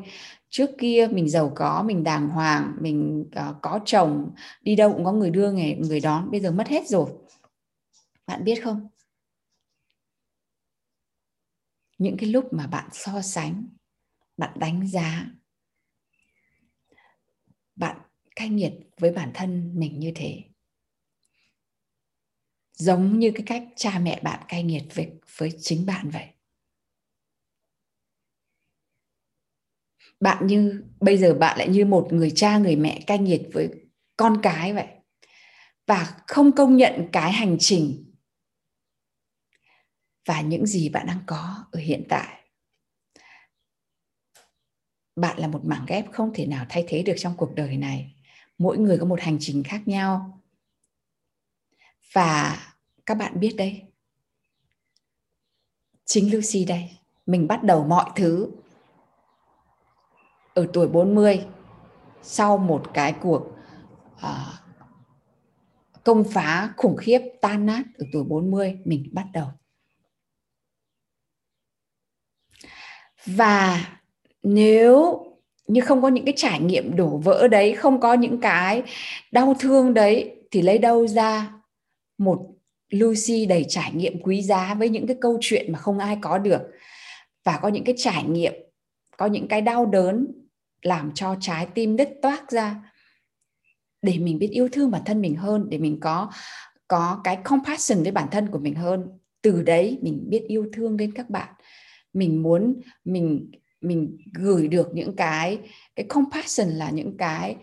[0.50, 5.06] trước kia mình giàu có mình đàng hoàng mình uh, có chồng đi đâu cũng
[5.06, 7.12] có người đưa người người đón bây giờ mất hết rồi.
[8.28, 8.88] Bạn biết không?
[11.98, 13.68] Những cái lúc mà bạn so sánh
[14.38, 15.26] bạn đánh giá
[17.76, 17.98] bạn
[18.36, 20.49] cay nghiệt với bản thân mình như thế
[22.80, 26.26] giống như cái cách cha mẹ bạn cay nghiệt với với chính bạn vậy.
[30.20, 33.70] Bạn như, bây giờ bạn lại như một người cha, người mẹ cay nghiệt với
[34.18, 34.88] con cái vậy.
[35.88, 38.06] Và không công nhận cái hành trình
[40.26, 42.40] và những gì bạn đang có ở hiện tại.
[45.16, 48.16] Bạn là một mảng ghép không thể nào thay thế được trong cuộc đời này.
[48.58, 50.39] Mỗi người có một hành trình khác nhau
[52.14, 52.58] và
[53.06, 53.84] các bạn biết đấy
[56.06, 56.90] chính Lucy đây
[57.26, 58.52] mình bắt đầu mọi thứ
[60.54, 61.46] ở tuổi 40
[62.22, 63.42] sau một cái cuộc
[64.16, 64.60] uh,
[66.04, 69.48] công phá khủng khiếp tan nát ở tuổi 40 mình bắt đầu.
[73.26, 73.86] Và
[74.44, 75.26] nếu
[75.68, 78.84] như không có những cái trải nghiệm đổ vỡ đấy không có những cái
[79.32, 81.59] đau thương đấy thì lấy đâu ra
[82.20, 82.48] một
[82.90, 86.38] Lucy đầy trải nghiệm quý giá với những cái câu chuyện mà không ai có
[86.38, 86.62] được
[87.44, 88.54] và có những cái trải nghiệm,
[89.18, 90.28] có những cái đau đớn
[90.82, 92.92] làm cho trái tim đứt toác ra.
[94.02, 96.32] Để mình biết yêu thương bản thân mình hơn, để mình có
[96.88, 99.08] có cái compassion với bản thân của mình hơn.
[99.42, 101.54] Từ đấy mình biết yêu thương đến các bạn.
[102.14, 103.52] Mình muốn, mình
[103.82, 105.60] mình gửi được những cái
[105.96, 107.56] cái compassion là những cái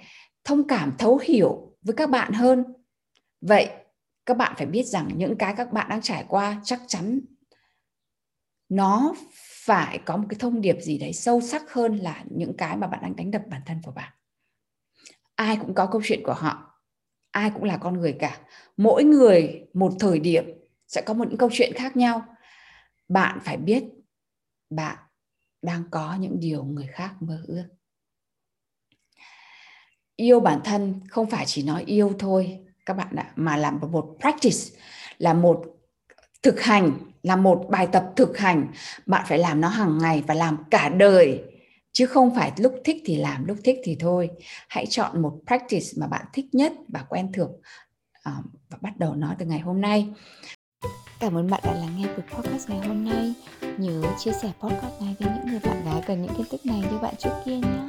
[0.44, 2.64] thông cảm, thấu hiểu với các bạn hơn.
[3.40, 3.68] Vậy
[4.26, 7.20] các bạn phải biết rằng những cái các bạn đang trải qua chắc chắn
[8.68, 9.14] nó
[9.64, 12.86] phải có một cái thông điệp gì đấy sâu sắc hơn là những cái mà
[12.86, 14.12] bạn đang đánh đập bản thân của bạn.
[15.34, 16.80] Ai cũng có câu chuyện của họ,
[17.30, 18.40] ai cũng là con người cả.
[18.76, 20.44] Mỗi người một thời điểm
[20.88, 22.24] sẽ có một những câu chuyện khác nhau.
[23.08, 23.84] Bạn phải biết
[24.70, 24.98] bạn
[25.62, 27.64] đang có những điều người khác mơ ước.
[30.16, 34.16] Yêu bản thân không phải chỉ nói yêu thôi các bạn ạ, mà là một
[34.20, 34.78] practice,
[35.18, 35.64] là một
[36.42, 38.66] thực hành, là một bài tập thực hành
[39.06, 41.42] bạn phải làm nó hàng ngày và làm cả đời,
[41.92, 44.30] chứ không phải lúc thích thì làm, lúc thích thì thôi
[44.68, 47.50] hãy chọn một practice mà bạn thích nhất và quen thuộc
[48.22, 48.32] à,
[48.70, 50.08] và bắt đầu nó từ ngày hôm nay
[51.20, 53.34] Cảm ơn bạn đã lắng nghe buổi podcast ngày hôm nay.
[53.78, 56.80] Nhớ chia sẻ podcast này với những người bạn gái cần những kiến thức này
[56.90, 57.88] như bạn trước kia nhé.